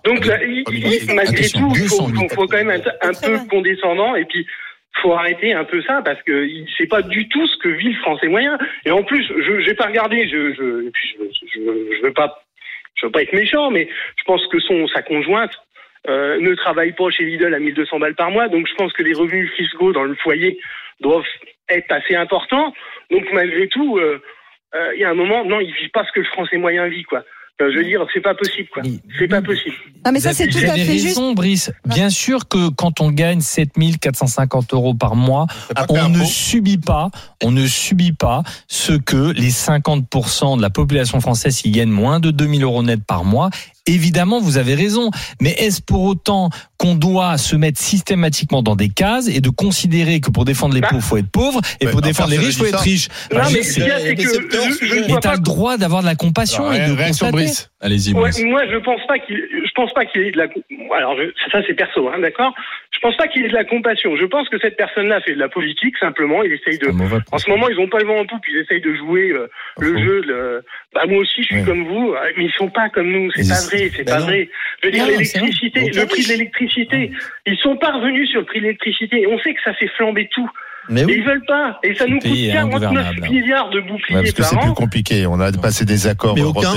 Donc, 0.04 0.26
là, 0.26 0.44
il- 0.44 0.64
il- 0.72 1.16
malgré 1.16 1.44
tout, 1.50 1.70
il 1.76 1.88
faut, 1.88 1.98
208, 2.08 2.30
faut- 2.30 2.36
faut 2.36 2.48
quand 2.48 2.58
même 2.58 2.72
être 2.72 2.92
un 3.02 3.14
peu 3.14 3.38
condescendant 3.50 4.16
et 4.16 4.26
puis 4.26 4.46
faut 5.02 5.14
arrêter 5.14 5.54
un 5.54 5.64
peu 5.66 5.82
ça 5.84 6.02
parce 6.04 6.22
que 6.24 6.48
sait 6.78 6.88
pas 6.88 7.02
du 7.04 7.28
tout 7.30 7.46
ce 7.48 7.58
que 7.58 7.70
vit 7.70 7.90
le 7.94 8.00
français 8.00 8.28
moyen. 8.28 8.58
Et 8.86 8.92
en 8.92 9.04
plus, 9.04 9.24
je 9.28 9.60
j'ai 9.62 9.74
pas 9.76 9.86
regardé, 9.88 10.28
je 10.28 10.54
je, 10.54 10.88
et 10.88 10.92
puis 10.92 11.16
je, 11.20 11.24
je, 11.60 11.96
je 11.98 12.02
veux 12.02 12.14
pas 12.14 12.44
je 12.96 13.06
veux 13.06 13.12
pas 13.12 13.22
être 13.22 13.34
méchant, 13.34 13.70
mais 13.70 13.88
je 14.18 14.24
pense 14.24 14.46
que 14.48 14.60
son 14.60 14.88
sa 14.88 15.02
conjointe 15.04 15.52
euh, 16.08 16.40
ne 16.40 16.56
travaille 16.56 16.94
pas 16.94 17.10
chez 17.12 17.26
Lidl 17.26 17.54
à 17.54 17.60
1200 17.60 18.00
balles 18.00 18.16
par 18.16 18.32
mois, 18.32 18.48
donc 18.48 18.66
je 18.68 18.74
pense 18.76 18.94
que 18.94 19.04
les 19.04 19.14
revenus 19.14 19.52
fiscaux 19.56 19.92
dans 19.92 20.04
le 20.06 20.16
foyer 20.16 20.58
doivent 21.02 21.26
être 21.70 21.92
assez 21.92 22.16
importants. 22.16 22.74
Donc 23.12 23.26
malgré 23.34 23.68
tout, 23.68 23.98
euh, 23.98 24.20
euh, 24.74 24.96
il 24.96 25.02
y 25.02 25.04
a 25.04 25.10
un 25.10 25.14
moment, 25.16 25.44
non, 25.46 25.60
il 25.60 25.72
vit 25.74 25.90
pas 25.90 26.06
ce 26.06 26.12
que 26.14 26.22
le 26.22 26.26
français 26.26 26.58
moyen 26.58 26.88
vit, 26.88 27.04
quoi. 27.04 27.24
Euh, 27.60 27.72
je 27.74 27.78
veux 27.80 27.86
dire, 27.86 28.06
c'est 28.14 28.22
pas 28.22 28.36
possible, 28.36 28.68
quoi. 28.72 28.84
Mais- 28.84 29.00
C'est 29.18 29.28
pas 29.28 29.42
possible. 29.42 29.76
Non, 30.06 30.12
mais 30.12 30.20
ça, 30.20 30.34
c'est 30.34 30.48
tout 30.48 30.60
à 30.60 30.76
fait 30.76 30.86
juste. 30.86 31.08
raison, 31.18 31.34
Brice. 31.34 31.72
Bien 31.86 32.10
sûr 32.12 32.48
que 32.48 32.70
quand 32.70 33.02
on 33.02 33.10
gagne 33.12 33.42
7450 33.42 34.74
euros 34.74 34.94
par 34.94 35.16
mois, 35.16 35.48
on 35.90 35.94
ne 36.10 36.18
impôt. 36.20 36.26
subit 36.26 36.78
pas, 36.78 37.10
on 37.44 37.52
ne 37.52 37.66
subit 37.66 38.12
pas 38.14 38.44
ce 38.68 38.94
que 38.94 39.32
les 39.32 39.50
50% 39.50 40.58
de 40.58 40.62
la 40.62 40.70
population 40.70 41.20
française 41.20 41.58
qui 41.60 41.72
gagne 41.72 41.90
moins 41.90 42.20
de 42.20 42.30
2000 42.32 42.64
euros 42.64 42.84
net 42.84 43.04
par 43.06 43.24
mois. 43.26 43.50
Évidemment, 43.88 44.40
vous 44.40 44.58
avez 44.58 44.76
raison. 44.76 45.10
Mais 45.42 45.52
est-ce 45.52 45.82
pour 45.82 46.04
autant 46.04 46.50
qu'on 46.78 46.96
doit 46.96 47.38
se 47.38 47.56
mettre 47.56 47.80
systématiquement 47.80 48.62
dans 48.62 48.76
des 48.76 48.90
cases 48.90 49.28
et 49.30 49.42
de 49.42 49.50
considérer 49.50 50.20
que 50.20 50.30
pour 50.30 50.46
défendre 50.46 50.76
les 50.76 50.82
Bah. 50.82 50.90
pauvres, 50.92 51.04
faut 51.04 51.18
être 51.18 51.32
pauvre 51.32 51.62
et 51.82 51.86
Ouais, 51.86 51.92
pour 51.92 52.02
bah, 52.02 52.08
défendre 52.08 52.30
les 52.30 52.38
riches, 52.38 52.58
faut 52.58 52.64
dit 52.66 52.70
être 52.70 52.80
riche? 52.80 53.08
Non, 53.32 53.40
Bah, 53.40 53.48
mais 53.52 53.60
a, 53.60 53.64
c'est 53.64 53.80
mais 53.82 54.16
que 54.16 54.22
c'est 54.22 54.40
le 54.40 55.02
ne 55.04 55.08
vois 55.08 55.20
t'as 55.20 55.30
pas 55.30 55.36
le 55.36 55.42
droit 55.42 55.78
d'avoir 55.78 56.02
de 56.02 56.08
la 56.08 56.16
compassion 56.16 56.68
Alors, 56.70 56.74
et 56.86 56.88
de 56.92 56.96
réaction 56.96 57.26
constater. 57.28 57.32
Brice. 57.46 57.72
Allez-y, 57.82 58.14
Ouais, 58.14 58.30
moi, 58.46 58.62
je 58.72 58.78
pense 58.78 59.02
pas 59.08 59.20
qu'il, 59.20 59.36
je 59.38 59.72
pense 59.76 59.94
pas 59.94 60.06
qu'il 60.06 60.22
ait 60.22 60.32
de 60.32 60.38
la, 60.38 60.46
alors 60.98 61.16
je- 61.16 61.32
ça 61.52 61.60
c'est 61.68 61.74
perso, 61.76 62.10
hein, 62.10 62.20
d'accord? 62.20 62.54
Je 62.92 63.00
pense 63.00 63.16
pas 63.18 63.28
qu'il 63.28 63.46
ait 63.46 63.50
de 63.50 63.54
la 63.54 63.66
compassion. 63.66 64.16
Je 64.16 64.26
pense 64.26 64.50
que 64.50 64.58
cette 64.60 64.78
personne-là 64.78 65.22
fait 65.22 65.36
de 65.36 65.40
la 65.40 65.50
politique 65.50 65.96
simplement. 66.00 66.42
Il 66.44 66.52
essaye 66.54 66.80
de. 66.80 66.88
Mauvais 66.90 67.18
En 67.32 67.38
ce 67.38 67.48
moment, 67.50 67.70
ils 67.70 67.78
ont 67.80 67.88
pas 67.88 68.00
le 68.00 68.06
vent 68.08 68.20
en 68.20 68.26
poupe. 68.26 68.42
Ils 68.50 68.58
essayent 68.58 68.82
de 68.82 68.96
jouer 68.96 69.30
euh, 69.32 69.48
le 69.80 69.94
faux. 69.94 70.00
jeu. 70.00 70.22
Le... 70.26 70.64
Bah 70.96 71.02
moi 71.08 71.20
aussi, 71.20 71.42
je 71.42 71.46
suis 71.46 71.56
Ouais. 71.58 71.64
comme 71.64 71.84
vous, 71.88 72.14
euh, 72.14 72.18
mais 72.38 72.46
ils 72.46 72.54
sont 72.58 72.70
pas 72.70 72.90
comme 72.90 73.12
nous. 73.12 73.30
C'est 73.36 73.48
pas 73.48 73.62
vrai. 73.62 73.77
C'est 73.96 74.04
Ben 74.04 74.14
pas 74.14 74.20
non. 74.20 74.26
vrai. 74.26 74.50
Je 74.82 74.88
veux 74.88 74.92
dire, 74.94 75.06
l'électricité, 75.08 75.92
le 75.94 76.06
prix 76.06 76.24
de 76.24 76.30
l'électricité, 76.30 77.12
ils 77.46 77.58
sont 77.58 77.78
pas 77.78 77.92
revenus 77.92 78.30
sur 78.30 78.40
le 78.42 78.46
prix 78.46 78.60
de 78.60 78.66
l'électricité. 78.66 79.22
Et 79.22 79.28
on 79.28 79.38
sait 79.40 79.54
que 79.54 79.60
ça 79.64 79.74
fait 79.74 79.90
flamber 79.98 80.30
tout. 80.34 80.50
Mais 80.90 81.02
ils 81.10 81.22
veulent 81.22 81.44
pas. 81.46 81.80
Et 81.84 81.94
ça 81.96 82.06
nous 82.08 82.18
coûte 82.20 82.32
pays 82.32 82.48
est 82.48 82.54
49 82.54 82.82
ingouvernable. 82.82 83.30
milliards 83.30 83.70
de 83.72 83.80
Ouais, 83.82 83.88
boucliers 83.90 84.16
parce 84.16 84.32
que 84.32 84.42
par 84.42 84.50
c'est 84.52 84.58
plus 84.60 84.74
compliqué. 84.74 85.28
On 85.28 85.38
a 85.42 85.52
passé 85.52 85.84
des 85.84 86.08
accords 86.08 86.36
Mais 86.36 86.44
aucun, 86.44 86.70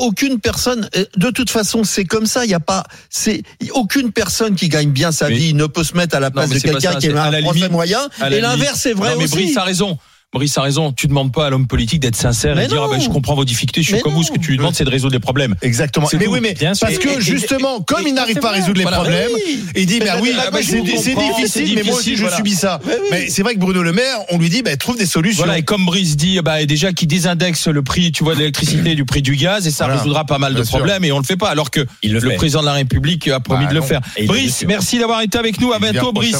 aucune 0.00 0.40
personne, 0.40 0.88
euh, 0.96 1.04
de 1.18 1.28
toute 1.30 1.50
façon, 1.50 1.84
c'est 1.84 2.06
comme 2.06 2.24
ça. 2.24 2.46
Il 2.46 2.50
y 2.50 2.54
a 2.54 2.60
pas, 2.60 2.84
c'est 3.10 3.42
aucune 3.74 4.12
personne 4.12 4.54
qui 4.54 4.70
gagne 4.70 4.90
bien 4.92 5.12
sa 5.12 5.28
Mais- 5.28 5.34
vie 5.34 5.52
ne 5.52 5.66
peut 5.66 5.84
se 5.84 5.94
mettre 5.94 6.16
à 6.16 6.20
la 6.20 6.30
place 6.30 6.48
de 6.48 6.58
quelqu'un 6.58 6.92
ça, 6.92 6.94
qui 6.98 7.08
est 7.08 7.10
c'est 7.10 7.16
à 7.18 7.24
un 7.24 7.32
français 7.42 7.58
limite- 7.58 7.70
moyen. 7.72 7.98
Et 8.30 8.40
l'inverse, 8.40 8.80
c'est 8.80 8.94
vrai 8.94 9.10
non, 9.10 9.18
mais 9.18 9.24
aussi. 9.24 9.34
Brice 9.34 9.56
a 9.58 9.64
raison. 9.64 9.98
Brice 10.32 10.56
a 10.58 10.62
raison. 10.62 10.92
Tu 10.92 11.08
demandes 11.08 11.32
pas 11.32 11.46
à 11.46 11.50
l'homme 11.50 11.66
politique 11.66 11.98
d'être 11.98 12.14
sincère 12.14 12.54
Mais 12.54 12.62
et 12.62 12.64
de 12.66 12.70
dire 12.70 12.80
non. 12.82 12.86
ah 12.88 12.94
ben, 12.96 13.00
je 13.00 13.08
comprends 13.08 13.34
vos 13.34 13.44
difficultés, 13.44 13.82
je 13.82 13.86
suis 13.88 13.94
Mais 13.96 14.00
comme 14.00 14.12
non. 14.12 14.18
vous. 14.18 14.24
Ce 14.24 14.30
que 14.30 14.38
tu 14.38 14.52
lui 14.52 14.58
demandes, 14.58 14.76
c'est 14.76 14.84
de 14.84 14.90
résoudre 14.90 15.12
les 15.14 15.18
problèmes. 15.18 15.56
Exactement. 15.60 16.06
C'est 16.06 16.18
Mais 16.18 16.26
tout. 16.26 16.30
oui, 16.32 16.38
mais 16.40 16.54
Bien 16.54 16.70
parce 16.80 16.98
que 16.98 17.18
et- 17.18 17.20
justement, 17.20 17.80
comme 17.80 18.06
il 18.06 18.14
n'arrive 18.14 18.38
pas 18.38 18.50
à 18.50 18.52
résoudre 18.52 18.76
les 18.78 18.82
Voilà. 18.82 18.98
problèmes, 18.98 19.28
Oui. 19.34 19.64
il 19.74 19.86
dit 19.86 19.98
Mais 19.98 20.04
bah 20.06 20.14
la- 20.14 20.22
oui, 20.22 20.32
bah, 20.52 20.58
c'est 20.62 20.82
difficile, 20.82 21.74
mais 21.74 21.82
moi 21.82 21.96
aussi 21.96 22.14
je 22.14 22.20
voilà. 22.20 22.36
subis 22.36 22.54
ça. 22.54 22.78
Mais 22.86 22.92
oui. 22.94 23.08
Mais 23.10 23.28
c'est 23.28 23.42
vrai 23.42 23.54
que 23.54 23.58
Bruno 23.58 23.82
Le 23.82 23.92
Maire, 23.92 24.18
on 24.30 24.38
lui 24.38 24.48
dit 24.48 24.62
bah 24.62 24.76
trouve 24.76 24.96
des 24.96 25.06
solutions. 25.06 25.42
Voilà, 25.42 25.58
et 25.58 25.62
comme 25.64 25.84
Brice 25.84 26.16
dit, 26.16 26.38
bah, 26.42 26.64
déjà 26.64 26.92
qu'il 26.92 27.08
désindexe 27.08 27.66
le 27.66 27.82
prix, 27.82 28.12
tu 28.12 28.22
vois, 28.22 28.34
de 28.34 28.38
l'électricité 28.38 28.94
du 28.94 29.04
prix 29.04 29.22
du 29.22 29.34
gaz, 29.34 29.66
et 29.66 29.72
ça 29.72 29.86
Voilà. 29.86 29.98
résoudra 29.98 30.26
pas 30.26 30.38
mal 30.38 30.54
de 30.54 30.62
sûr. 30.62 30.78
problèmes, 30.78 31.04
et 31.04 31.10
on 31.10 31.18
le 31.18 31.24
fait 31.24 31.36
pas, 31.36 31.48
alors 31.48 31.72
que 31.72 31.84
Il 32.04 32.12
le, 32.12 32.20
président 32.36 32.60
de 32.60 32.66
la 32.66 32.74
République 32.74 33.26
a 33.26 33.40
promis 33.40 33.64
Bah, 33.64 33.70
de 33.70 33.74
le 33.74 33.80
non. 33.80 33.86
faire. 33.86 34.00
Brice, 34.26 34.64
merci 34.68 35.00
d'avoir 35.00 35.22
été 35.22 35.38
avec 35.38 35.60
nous. 35.60 35.72
À 35.72 35.80
bientôt, 35.80 36.12
Brice. 36.12 36.36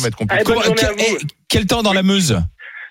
quel 1.49 1.66
temps 1.66 1.82
dans 1.82 1.92
la 1.92 2.04
Meuse? 2.04 2.40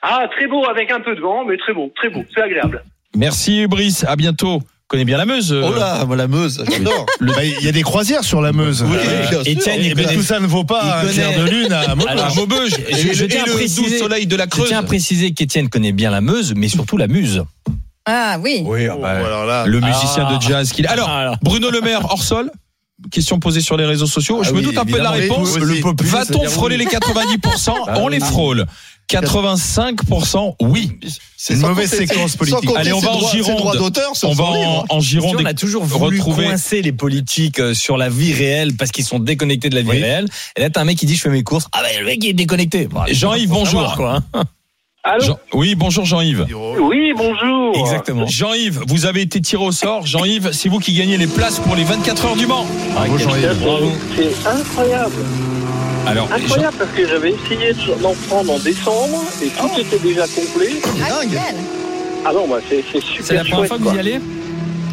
Ah, 0.01 0.27
très 0.35 0.47
beau 0.47 0.65
avec 0.65 0.91
un 0.91 0.99
peu 1.01 1.15
de 1.15 1.21
vent, 1.21 1.45
mais 1.45 1.57
très 1.57 1.73
beau, 1.73 1.91
très 1.95 2.09
beau. 2.09 2.23
C'est 2.33 2.41
agréable. 2.41 2.83
Merci, 3.15 3.67
Brice. 3.67 4.03
À 4.07 4.15
bientôt. 4.15 4.61
Connais 4.87 5.05
bien 5.05 5.17
la 5.17 5.25
Meuse. 5.25 5.53
euh, 5.53 5.69
Oh 5.69 5.75
là, 5.77 6.03
la 6.15 6.27
Meuse, 6.27 6.63
j'adore. 6.67 7.05
Bah, 7.21 7.43
Il 7.45 7.63
y 7.63 7.67
a 7.69 7.71
des 7.71 7.83
croisières 7.83 8.23
sur 8.23 8.41
la 8.41 8.51
Meuse. 8.53 8.81
Oui, 8.81 8.95
Euh, 8.97 9.43
et 9.45 9.51
il 9.51 9.55
ben, 9.93 10.03
connaît- 10.05 10.15
tout 10.15 10.23
ça 10.23 10.39
ne 10.39 10.47
vaut 10.47 10.63
pas 10.63 11.01
un 11.03 11.05
clair 11.07 11.37
de 11.37 11.47
lune 11.47 11.71
à 11.71 11.93
Maubeuge. 11.93 12.73
À. 12.73 12.89
Et, 12.89 12.95
je- 12.95 13.13
je 13.13 13.25
et 13.25 13.27
tiens 13.27 13.43
à 13.43 13.45
le 13.45 13.51
préciser- 13.53 13.81
doux 13.99 14.03
soleil 14.03 14.25
de 14.25 14.35
la 14.35 14.45
Je 14.45 14.49
Creuse. 14.49 14.67
tiens 14.69 14.79
à 14.79 14.83
préciser 14.83 15.31
qu'Étienne 15.31 15.69
connaît 15.69 15.91
bien 15.91 16.09
la 16.09 16.21
Meuse, 16.21 16.53
mais 16.55 16.69
surtout 16.69 16.97
la 16.97 17.07
Muse. 17.07 17.43
Ah 18.05 18.37
oui. 18.41 18.63
Oui, 18.65 18.87
ah 18.87 18.95
bah, 18.99 19.09
alors 19.09 19.45
là. 19.45 19.65
Le 19.67 19.79
musicien 19.79 20.25
Ah. 20.27 20.35
de 20.37 20.41
jazz 20.41 20.71
qu'il. 20.71 20.87
Alors, 20.87 21.07
Alors. 21.09 21.35
Bruno 21.43 21.69
Le 21.69 21.81
Maire 21.81 22.05
hors 22.09 22.23
sol. 22.23 22.49
Question 23.11 23.39
posée 23.39 23.61
sur 23.61 23.77
les 23.77 23.85
réseaux 23.85 24.05
sociaux. 24.07 24.43
Je 24.43 24.49
Ah 24.49 24.51
me 24.53 24.57
oui, 24.57 24.63
doute 24.65 24.77
un 24.77 24.85
peu 24.85 24.91
de 24.93 24.97
la 25.03 25.11
réponse. 25.11 25.57
Va-t-on 25.57 26.43
frôler 26.49 26.77
les 26.77 26.85
90% 26.85 27.73
Bah 27.87 27.93
On 27.97 28.07
oui. 28.07 28.13
les 28.13 28.19
frôle. 28.19 28.65
85% 29.09 30.55
oui. 30.61 30.91
C'est 31.35 31.53
Une 31.55 31.61
mauvaise 31.61 31.89
compter- 31.89 32.07
séquence 32.07 32.35
politique. 32.35 32.69
Allez, 32.75 32.93
on 32.93 32.99
va 32.99 33.11
en 33.11 33.31
Gironde. 33.31 33.79
On 34.23 34.33
va 34.33 34.43
en, 34.43 34.85
en 34.89 34.99
Gironde 34.99 35.37
on 35.39 35.45
a 35.45 35.53
toujours 35.53 35.83
voulu 35.83 36.17
retrouver. 36.19 36.45
coincer 36.45 36.81
les 36.81 36.91
politiques 36.91 37.59
euh, 37.59 37.73
sur 37.73 37.97
la 37.97 38.09
vie 38.09 38.33
réelle 38.33 38.75
parce 38.75 38.91
qu'ils 38.91 39.05
sont 39.05 39.19
déconnectés 39.19 39.69
de 39.69 39.75
la 39.75 39.81
vie 39.81 39.89
Oui. 39.89 40.01
réelle. 40.01 40.27
Et 40.57 40.61
là, 40.61 40.69
t'as 40.69 40.81
un 40.81 40.85
mec 40.85 40.97
qui 40.97 41.05
dit 41.05 41.15
je 41.15 41.21
fais 41.21 41.29
mes 41.29 41.43
courses. 41.43 41.67
Ah 41.71 41.81
ben 41.81 41.99
le 41.99 42.05
mec 42.05 42.19
il 42.23 42.29
est 42.29 42.33
déconnecté. 42.33 42.85
Bon, 42.87 43.01
Jean-Yves, 43.09 43.49
bonjour. 43.49 43.81
savoir, 43.89 43.95
quoi, 43.97 44.19
hein. 44.33 44.43
Allô 45.03 45.23
Jean- 45.23 45.39
Oui, 45.53 45.75
bonjour 45.75 46.03
Jean-Yves. 46.05 46.45
Oui, 46.79 47.13
bonjour. 47.15 47.73
Exactement. 47.77 48.27
Jean-Yves, 48.27 48.81
vous 48.87 49.05
avez 49.05 49.21
été 49.21 49.39
tiré 49.39 49.63
au 49.63 49.71
sort. 49.71 50.05
Jean-Yves, 50.05 50.49
c'est 50.51 50.67
vous 50.67 50.79
qui 50.79 50.93
gagnez 50.93 51.17
les 51.17 51.27
places 51.27 51.59
pour 51.59 51.75
les 51.75 51.85
24 51.85 52.25
heures 52.25 52.35
du 52.35 52.45
Mans. 52.45 52.65
Bravo, 52.93 53.17
Jean-Yves. 53.17 53.59
Bravo. 53.63 53.91
C'est 54.17 54.47
incroyable, 54.47 55.13
Alors, 56.05 56.27
incroyable 56.33 56.75
parce 56.77 56.91
que 56.91 57.07
j'avais 57.07 57.31
essayé 57.31 57.73
de- 57.73 58.01
d'en 58.01 58.13
prendre 58.27 58.51
en 58.51 58.59
décembre 58.59 59.23
et 59.41 59.47
tout 59.47 59.79
était 59.79 59.99
déjà 59.99 60.23
complet. 60.27 60.71
Ah, 61.01 61.21
dingue. 61.23 61.39
Ah 62.25 62.31
non, 62.33 62.47
bah 62.49 62.57
c'est 62.69 62.83
c'est 62.91 63.01
super 63.01 63.25
C'est 63.25 63.33
la 63.35 63.39
première 63.45 63.57
chouette, 63.59 63.67
fois 63.69 63.77
que 63.77 63.83
vous 63.83 63.95
y 63.95 63.99
allez 63.99 64.19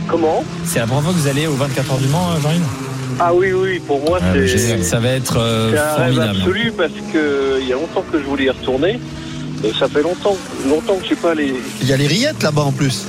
Comment 0.06 0.44
C'est 0.64 0.78
la 0.78 0.86
première 0.86 1.02
fois 1.02 1.12
que 1.12 1.18
vous 1.18 1.26
allez 1.26 1.48
aux 1.48 1.54
24 1.54 1.90
heures 1.90 1.98
du 1.98 2.06
Mans, 2.06 2.30
euh, 2.30 2.40
Jean-Yves 2.40 2.62
Ah 3.18 3.34
oui, 3.34 3.52
oui, 3.52 3.80
pour 3.80 4.00
moi 4.08 4.20
Ah, 4.22 4.26
c'est. 4.46 4.82
Ça 4.84 5.00
va 5.00 5.08
être 5.08 5.36
euh, 5.36 5.72
c'est 5.72 5.78
un 5.80 5.94
rêve 6.04 6.14
formidable. 6.14 6.38
absolu 6.38 6.72
parce 6.76 6.92
que 7.12 7.58
il 7.60 7.66
y 7.68 7.72
a 7.72 7.74
longtemps 7.74 8.04
que 8.12 8.18
je 8.20 8.24
voulais 8.24 8.44
y 8.44 8.50
retourner. 8.50 9.00
Et 9.66 9.72
ça 9.78 9.88
fait 9.88 10.02
longtemps, 10.02 10.36
longtemps 10.68 10.94
que 10.96 11.02
je 11.02 11.06
suis 11.06 11.16
pas 11.16 11.32
allé. 11.32 11.54
Il 11.82 11.88
y 11.88 11.92
a 11.92 11.96
les 11.96 12.06
rillettes 12.06 12.42
là-bas 12.42 12.62
en 12.62 12.72
plus. 12.72 13.04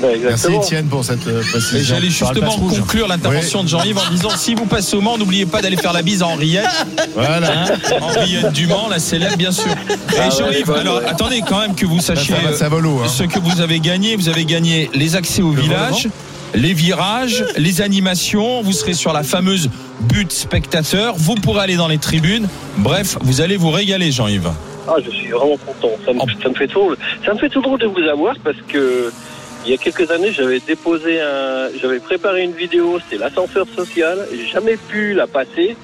Ben, 0.00 0.18
Merci. 0.22 0.52
Étienne 0.54 0.86
pour 0.86 1.04
cette 1.04 1.26
euh, 1.26 1.42
Et 1.42 1.50
précision. 1.50 1.94
j'allais 1.94 2.08
justement 2.10 2.56
conclure 2.56 3.06
l'intervention 3.06 3.62
de 3.62 3.68
Jean-Yves 3.68 3.98
en 3.98 4.10
disant 4.10 4.30
si 4.34 4.54
vous 4.54 4.64
passez 4.64 4.96
au 4.96 5.02
Mans, 5.02 5.18
n'oubliez 5.18 5.44
pas 5.44 5.60
d'aller 5.60 5.76
faire 5.76 5.92
la 5.92 6.02
bise 6.02 6.22
à 6.22 6.26
Henriette. 6.26 6.64
Voilà. 7.14 7.64
Hein, 7.64 7.98
Henriette 8.00 8.52
Dumont, 8.52 8.88
la 8.88 8.98
célèbre, 8.98 9.36
bien 9.36 9.52
sûr. 9.52 9.66
Et 9.66 9.94
Ah 10.18 10.28
ouais, 10.28 10.30
Jean-Yves, 10.38 10.70
ouais, 10.70 10.78
alors 10.78 10.98
ouais. 10.98 11.06
attendez 11.06 11.42
quand 11.46 11.60
même 11.60 11.74
que 11.74 11.84
vous 11.84 12.00
sachiez 12.00 12.34
ça, 12.34 12.40
va, 12.40 12.48
euh, 12.50 12.56
ça. 12.56 12.66
Hein. 12.66 13.08
ce 13.08 13.24
que 13.24 13.38
vous 13.40 13.60
avez 13.60 13.80
gagné. 13.80 14.16
Vous 14.16 14.28
avez 14.28 14.44
gagné 14.44 14.90
les 14.94 15.16
accès 15.16 15.42
au 15.42 15.52
Le 15.52 15.60
village, 15.60 16.08
les 16.54 16.72
virages, 16.72 17.44
les 17.56 17.82
animations. 17.82 18.62
Vous 18.62 18.72
serez 18.72 18.94
sur 18.94 19.12
la 19.12 19.22
fameuse 19.22 19.68
butte 20.00 20.32
spectateur. 20.32 21.14
Vous 21.16 21.34
pourrez 21.34 21.60
aller 21.62 21.76
dans 21.76 21.88
les 21.88 21.98
tribunes. 21.98 22.48
Bref, 22.78 23.18
vous 23.20 23.40
allez 23.42 23.56
vous 23.58 23.70
régaler, 23.70 24.12
Jean-Yves. 24.12 24.50
Ah, 24.88 24.96
je 25.04 25.10
suis 25.10 25.28
vraiment 25.28 25.56
content. 25.58 25.92
Ça 26.04 26.12
me, 26.12 26.54
fait 26.54 26.66
trop, 26.66 26.94
ça 27.24 27.34
me 27.34 27.38
fait 27.38 27.48
tout 27.48 27.60
drôle 27.60 27.78
de 27.78 27.86
vous 27.86 28.02
avoir 28.02 28.34
parce 28.42 28.60
que 28.68 29.12
il 29.64 29.70
y 29.70 29.74
a 29.74 29.76
quelques 29.76 30.10
années, 30.10 30.32
j'avais 30.32 30.60
déposé 30.60 31.20
un, 31.20 31.68
j'avais 31.80 32.00
préparé 32.00 32.44
une 32.44 32.52
vidéo, 32.52 32.98
c'était 33.00 33.22
l'ascenseur 33.22 33.66
social. 33.76 34.26
J'ai 34.32 34.46
jamais 34.46 34.76
pu 34.76 35.12
la 35.12 35.26
passer 35.26 35.76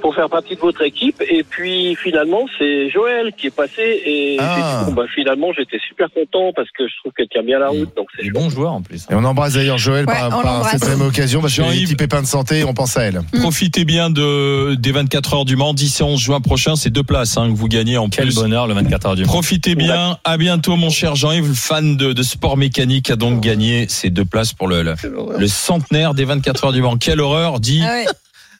pour 0.00 0.14
faire 0.14 0.28
partie 0.28 0.54
de 0.54 0.60
votre 0.60 0.82
équipe. 0.82 1.22
Et 1.28 1.42
puis 1.42 1.96
finalement, 1.96 2.46
c'est 2.58 2.90
Joël 2.90 3.32
qui 3.36 3.48
est 3.48 3.54
passé 3.54 4.00
et 4.04 4.36
Ah. 4.40 4.82
dit, 4.84 4.90
bon, 4.90 4.92
bah, 5.02 5.04
finalement, 5.14 5.48
j'étais 5.56 5.78
super 5.86 6.08
content 6.12 6.52
parce 6.54 6.68
que 6.70 6.86
je 6.86 6.92
trouve 7.00 7.12
qu'elle 7.12 7.28
tient 7.28 7.42
bien 7.42 7.58
la 7.58 7.68
route. 7.68 7.90
Donc 7.96 8.08
c'est 8.18 8.28
bons 8.30 8.50
joueurs 8.50 8.72
en 8.72 8.82
plus. 8.82 9.06
Et 9.10 9.14
on 9.14 9.24
embrasse 9.24 9.54
d'ailleurs 9.54 9.78
Joël 9.78 10.06
Ouais, 10.06 10.12
par, 10.14 10.68
cette 10.70 10.88
même 10.88 11.02
occasion 11.02 11.40
parce 11.40 11.54
Jean-Yves. 11.54 11.84
petits 11.84 11.96
pépins 11.96 12.22
de 12.22 12.26
santé, 12.26 12.64
on 12.64 12.74
pense 12.74 12.96
à 12.96 13.02
elle. 13.02 13.20
Profitez 13.40 13.84
bien 13.84 14.10
de, 14.10 14.74
des 14.74 14.92
24 14.92 15.34
heures 15.34 15.44
du 15.44 15.56
Mans, 15.56 15.74
10 15.74 16.00
et 16.00 16.04
11 16.04 16.20
juin 16.20 16.40
prochain. 16.40 16.76
C'est 16.76 16.90
deux 16.90 17.02
places 17.02 17.36
hein, 17.36 17.50
que 17.50 17.56
vous 17.56 17.68
gagnez 17.68 17.96
en 17.98 18.08
Quel 18.08 18.26
plus. 18.26 18.34
bonheur 18.36 18.66
le 18.66 18.74
24 18.74 19.06
heures 19.06 19.14
du 19.16 19.22
Mans. 19.24 19.28
Profitez 19.32 19.74
bien. 19.74 20.18
À 20.24 20.36
bientôt, 20.36 20.76
mon 20.76 20.90
cher 20.90 21.14
Jean-Yves, 21.16 21.54
fan 21.54 21.96
de, 21.96 22.12
de 22.12 22.22
sport 22.22 22.56
mécanique, 22.56 23.10
a 23.10 23.16
donc 23.16 23.40
gagné 23.40 23.86
ces 23.88 24.10
deux 24.10 24.24
places 24.24 24.52
pour 24.52 24.68
le, 24.68 24.82
le, 24.82 24.94
le 25.38 25.46
centenaire 25.48 26.14
des 26.14 26.24
24 26.24 26.64
heures 26.66 26.72
du 26.72 26.82
Mans. 26.82 26.96
Quelle 26.96 27.20
horreur, 27.20 27.60
dit 27.60 27.82
Ah 27.84 27.92
ouais. 27.92 28.04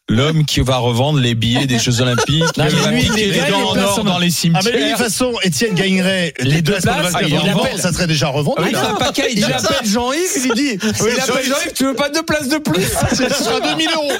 L'homme 0.08 0.44
qui 0.44 0.60
va 0.60 0.76
revendre 0.76 1.18
les 1.18 1.34
billets 1.34 1.66
des 1.66 1.78
Jeux 1.78 2.00
Olympiques, 2.00 2.44
Non, 2.56 2.66
qui 2.68 2.74
va 2.76 2.90
lui, 2.92 3.02
il 3.02 3.10
piquer 3.10 3.26
les 3.32 3.50
dents 3.50 3.70
en 3.70 3.76
or 3.78 4.04
dans 4.04 4.18
les 4.18 4.28
Ah 4.28 4.40
mais 4.44 4.50
de 4.52 4.60
toute 4.60 4.62
cimetières. 4.72 4.98
façon, 4.98 5.32
Étienne 5.42 5.74
gagnerait 5.74 6.32
Les 6.40 6.50
les 6.50 6.62
deux 6.62 6.72
places, 6.74 7.12
ah, 7.14 7.18
il 7.22 7.28
il 7.30 7.36
appelle. 7.36 7.80
ça 7.80 7.92
serait 7.92 8.06
déjà 8.06 8.28
revendu. 8.28 8.58
Ah, 8.62 8.66
il 8.68 8.72
là. 8.72 8.80
fait 8.82 8.86
un 8.86 8.94
paquet, 8.94 9.26
il 9.32 9.38
Il 9.40 9.44
dit- 9.46 9.52
appelle 9.52 9.88
Jean-Yves, 9.88 10.20
il 10.44 10.54
dit, 10.54 10.78
Il 10.80 10.88
appelle 11.20 11.44
Jean-Yves, 11.44 11.72
tu 11.74 11.84
veux 11.86 11.94
pas 11.94 12.08
deux 12.08 12.22
places 12.22 12.48
de 12.48 12.58
plus 12.58 12.84
ce 13.10 13.28
sera 13.44 13.60
2000 13.60 13.88
euros. 13.94 14.12